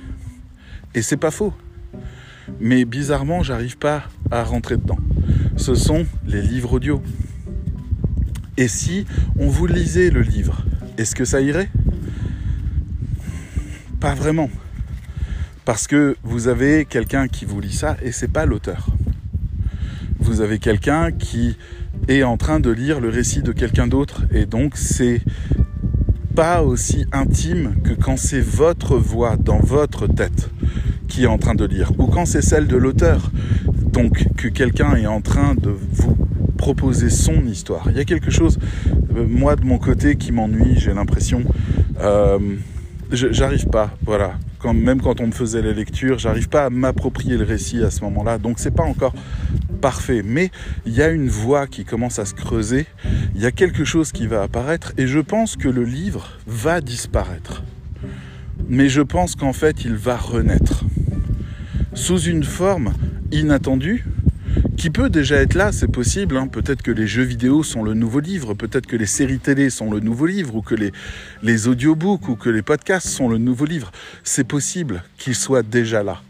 [0.95, 1.53] Et c'est pas faux.
[2.61, 4.99] Mais bizarrement, j'arrive pas à rentrer dedans.
[5.57, 7.03] Ce sont les livres audio.
[8.57, 9.05] Et si
[9.39, 10.65] on vous lisait le livre,
[10.97, 11.69] est-ce que ça irait?
[14.01, 14.51] Pas vraiment.
[15.65, 18.87] Parce que vous avez quelqu'un qui vous lit ça et c'est pas l'auteur
[20.27, 21.57] vous avez quelqu'un qui
[22.09, 25.21] est en train de lire le récit de quelqu'un d'autre et donc c'est
[26.35, 30.51] pas aussi intime que quand c'est votre voix dans votre tête
[31.09, 33.31] qui est en train de lire ou quand c'est celle de l'auteur
[33.93, 36.17] donc que quelqu'un est en train de vous
[36.57, 37.87] proposer son histoire.
[37.91, 38.59] Il y a quelque chose,
[39.17, 41.43] euh, moi de mon côté, qui m'ennuie, j'ai l'impression.
[42.01, 42.39] Euh,
[43.13, 44.35] j'arrive pas, voilà.
[44.65, 48.01] Même quand on me faisait la lecture, j'arrive pas à m'approprier le récit à ce
[48.03, 48.39] moment-là.
[48.39, 49.15] Donc c'est pas encore
[49.81, 50.51] parfait, mais
[50.87, 52.87] il y a une voie qui commence à se creuser,
[53.35, 56.81] il y a quelque chose qui va apparaître, et je pense que le livre va
[56.81, 57.63] disparaître.
[58.69, 60.85] Mais je pense qu'en fait, il va renaître.
[61.95, 62.95] Sous une forme
[63.31, 64.05] inattendue,
[64.77, 66.37] qui peut déjà être là, c'est possible.
[66.37, 66.47] Hein.
[66.49, 69.91] Peut-être que les jeux vidéo sont le nouveau livre, peut-être que les séries télé sont
[69.91, 70.93] le nouveau livre, ou que les,
[71.43, 73.91] les audiobooks ou que les podcasts sont le nouveau livre.
[74.23, 76.23] C'est possible qu'ils soient déjà là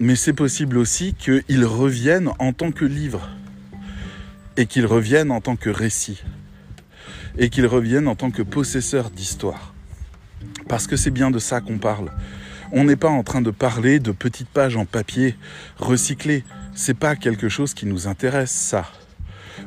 [0.00, 3.28] mais c'est possible aussi qu'il revienne en tant que livre,
[4.56, 6.22] et qu'il revienne en tant que récit,
[7.36, 9.74] et qu'il revienne en tant que possesseur d'histoire.
[10.68, 12.10] Parce que c'est bien de ça qu'on parle.
[12.70, 15.34] On n'est pas en train de parler de petites pages en papier
[15.78, 16.44] recyclées.
[16.80, 18.86] C'est pas quelque chose qui nous intéresse, ça.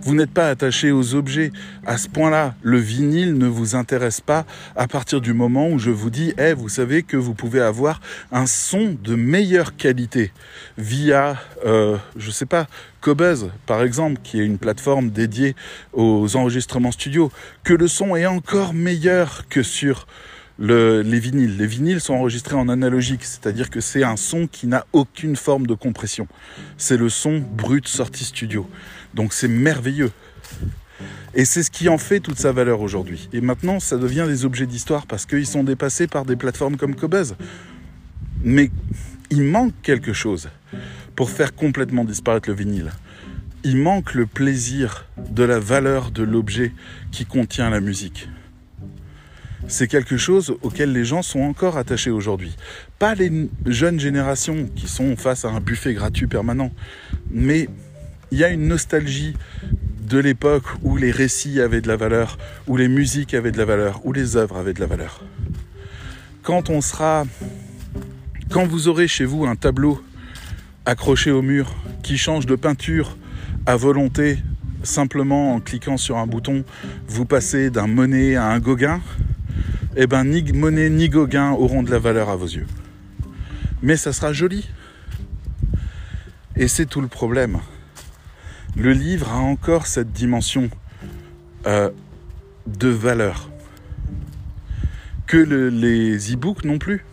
[0.01, 1.51] Vous n'êtes pas attaché aux objets.
[1.85, 4.45] À ce point-là, le vinyle ne vous intéresse pas
[4.77, 7.99] à partir du moment où je vous dis, eh, vous savez que vous pouvez avoir
[8.31, 10.31] un son de meilleure qualité
[10.77, 11.35] via,
[11.65, 12.67] euh, je sais pas,
[13.01, 15.53] Cobuzz, par exemple, qui est une plateforme dédiée
[15.91, 17.29] aux enregistrements studio,
[17.65, 20.07] que le son est encore meilleur que sur
[20.61, 21.57] les vinyles.
[21.57, 25.65] Les vinyles sont enregistrés en analogique, c'est-à-dire que c'est un son qui n'a aucune forme
[25.65, 26.27] de compression.
[26.77, 28.69] C'est le son brut sorti studio.
[29.13, 30.11] Donc c'est merveilleux.
[31.33, 33.29] Et c'est ce qui en fait toute sa valeur aujourd'hui.
[33.33, 36.95] Et maintenant, ça devient des objets d'histoire parce qu'ils sont dépassés par des plateformes comme
[36.95, 37.35] Cobuzz.
[38.43, 38.69] Mais
[39.29, 40.49] il manque quelque chose
[41.15, 42.91] pour faire complètement disparaître le vinyle.
[43.63, 46.73] Il manque le plaisir de la valeur de l'objet
[47.11, 48.27] qui contient la musique.
[49.71, 52.57] C'est quelque chose auquel les gens sont encore attachés aujourd'hui.
[52.99, 56.71] Pas les jeunes générations qui sont face à un buffet gratuit permanent,
[57.31, 57.69] mais
[58.31, 59.33] il y a une nostalgie
[60.09, 63.63] de l'époque où les récits avaient de la valeur, où les musiques avaient de la
[63.63, 65.23] valeur, où les œuvres avaient de la valeur.
[66.43, 67.23] Quand on sera,
[68.49, 70.03] quand vous aurez chez vous un tableau
[70.85, 73.15] accroché au mur qui change de peinture
[73.65, 74.39] à volonté,
[74.83, 76.65] simplement en cliquant sur un bouton,
[77.07, 78.99] vous passez d'un Monet à un Gauguin,
[79.95, 82.67] eh ben ni Monet ni Gauguin auront de la valeur à vos yeux.
[83.81, 84.69] Mais ça sera joli.
[86.55, 87.59] Et c'est tout le problème
[88.75, 90.69] le livre a encore cette dimension
[91.67, 91.89] euh,
[92.67, 93.49] de valeur
[95.27, 97.05] que les e-books non plus.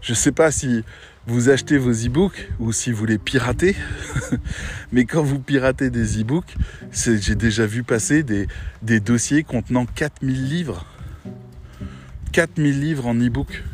[0.00, 0.84] Je ne sais pas si
[1.26, 3.74] vous achetez vos e-books ou si vous les piratez,
[4.92, 6.54] mais quand vous piratez des e-books,
[6.92, 8.46] j'ai déjà vu passer des,
[8.82, 10.86] des dossiers contenant 4000 livres.
[12.34, 13.64] 4000 livres en e-book.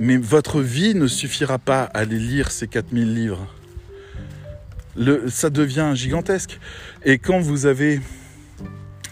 [0.00, 3.46] Mais votre vie ne suffira pas à les lire ces 4000 livres
[5.28, 6.58] ça devient gigantesque.
[7.04, 8.00] Et quand vous avez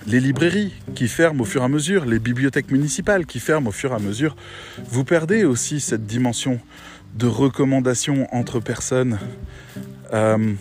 [0.07, 3.73] les librairies qui ferment au fur et à mesure, les bibliothèques municipales qui ferment au
[3.73, 4.37] fur et à mesure,
[4.89, 6.61] vous perdez aussi cette dimension
[7.15, 9.19] de recommandation entre personnes
[10.13, 10.55] euh,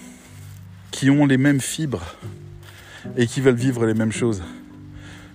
[0.92, 2.16] qui ont les mêmes fibres
[3.16, 4.44] et qui veulent vivre les mêmes choses.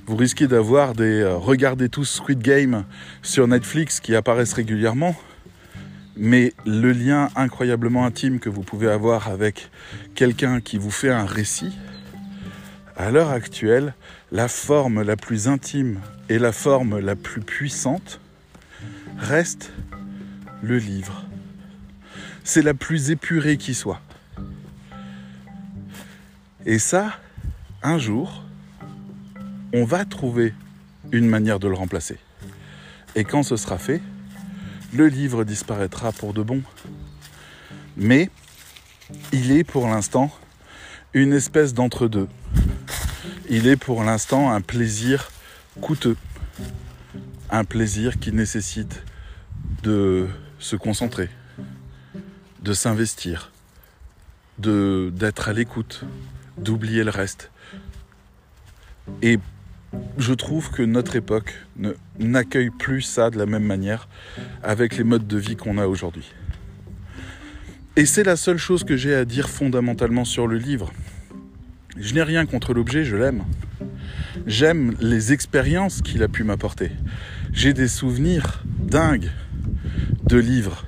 [0.06, 2.84] Vous risquez d'avoir des euh, regardez tous Squid Game
[3.22, 5.14] sur Netflix qui apparaissent régulièrement,
[6.16, 9.70] mais le lien incroyablement intime que vous pouvez avoir avec
[10.16, 11.78] quelqu'un qui vous fait un récit,
[12.96, 13.94] à l'heure actuelle,
[14.32, 18.20] la forme la plus intime et la forme la plus puissante
[19.18, 19.72] reste
[20.62, 21.24] le livre.
[22.42, 24.00] C'est la plus épurée qui soit.
[26.66, 27.18] Et ça,
[27.84, 28.44] un jour,
[29.72, 30.54] on va trouver
[31.10, 32.18] une manière de le remplacer.
[33.14, 34.00] Et quand ce sera fait,
[34.92, 36.62] le livre disparaîtra pour de bon.
[37.96, 38.30] Mais
[39.32, 40.30] il est pour l'instant
[41.14, 42.28] une espèce d'entre-deux.
[43.48, 45.30] Il est pour l'instant un plaisir
[45.80, 46.16] coûteux.
[47.50, 49.02] Un plaisir qui nécessite
[49.82, 51.28] de se concentrer,
[52.62, 53.50] de s'investir,
[54.58, 56.04] d'être à l'écoute,
[56.56, 57.50] d'oublier le reste.
[59.20, 59.38] Et
[60.18, 61.54] je trouve que notre époque
[62.18, 64.08] n'accueille plus ça de la même manière
[64.62, 66.32] avec les modes de vie qu'on a aujourd'hui.
[67.96, 70.92] Et c'est la seule chose que j'ai à dire fondamentalement sur le livre.
[71.98, 73.44] Je n'ai rien contre l'objet, je l'aime.
[74.46, 76.90] J'aime les expériences qu'il a pu m'apporter.
[77.52, 79.30] J'ai des souvenirs dingues
[80.26, 80.86] de livres.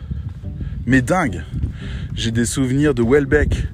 [0.87, 1.43] Mais dingues.
[2.15, 3.67] J'ai des souvenirs de Welbeck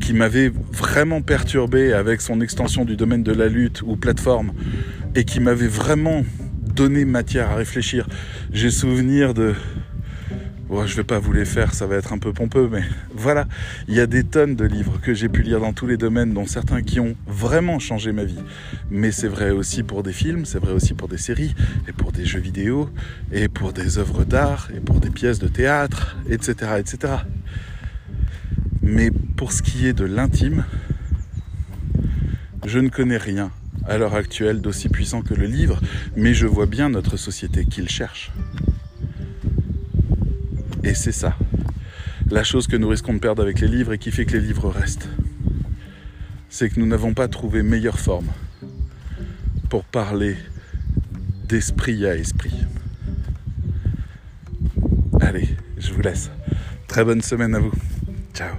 [0.00, 4.52] qui m'avait vraiment perturbé avec son extension du domaine de la lutte ou plateforme
[5.14, 6.24] et qui m'avait vraiment
[6.74, 8.08] donné matière à réfléchir.
[8.52, 9.54] J'ai souvenir de
[10.66, 12.82] Bon, je vais pas vous les faire, ça va être un peu pompeux, mais
[13.14, 13.46] voilà,
[13.86, 16.32] il y a des tonnes de livres que j'ai pu lire dans tous les domaines,
[16.32, 18.40] dont certains qui ont vraiment changé ma vie.
[18.90, 21.54] Mais c'est vrai aussi pour des films, c'est vrai aussi pour des séries,
[21.86, 22.88] et pour des jeux vidéo,
[23.30, 27.12] et pour des œuvres d'art, et pour des pièces de théâtre, etc., etc.
[28.86, 30.66] Mais pour ce qui est de l'intime,
[32.66, 33.50] je ne connais rien
[33.86, 35.80] à l'heure actuelle d'aussi puissant que le livre,
[36.16, 38.30] mais je vois bien notre société qu'il cherche.
[40.82, 41.34] Et c'est ça,
[42.30, 44.46] la chose que nous risquons de perdre avec les livres et qui fait que les
[44.46, 45.08] livres restent.
[46.50, 48.28] C'est que nous n'avons pas trouvé meilleure forme
[49.70, 50.36] pour parler
[51.48, 52.54] d'esprit à esprit.
[55.22, 56.30] Allez, je vous laisse.
[56.86, 57.72] Très bonne semaine à vous.
[58.34, 58.58] Ciao.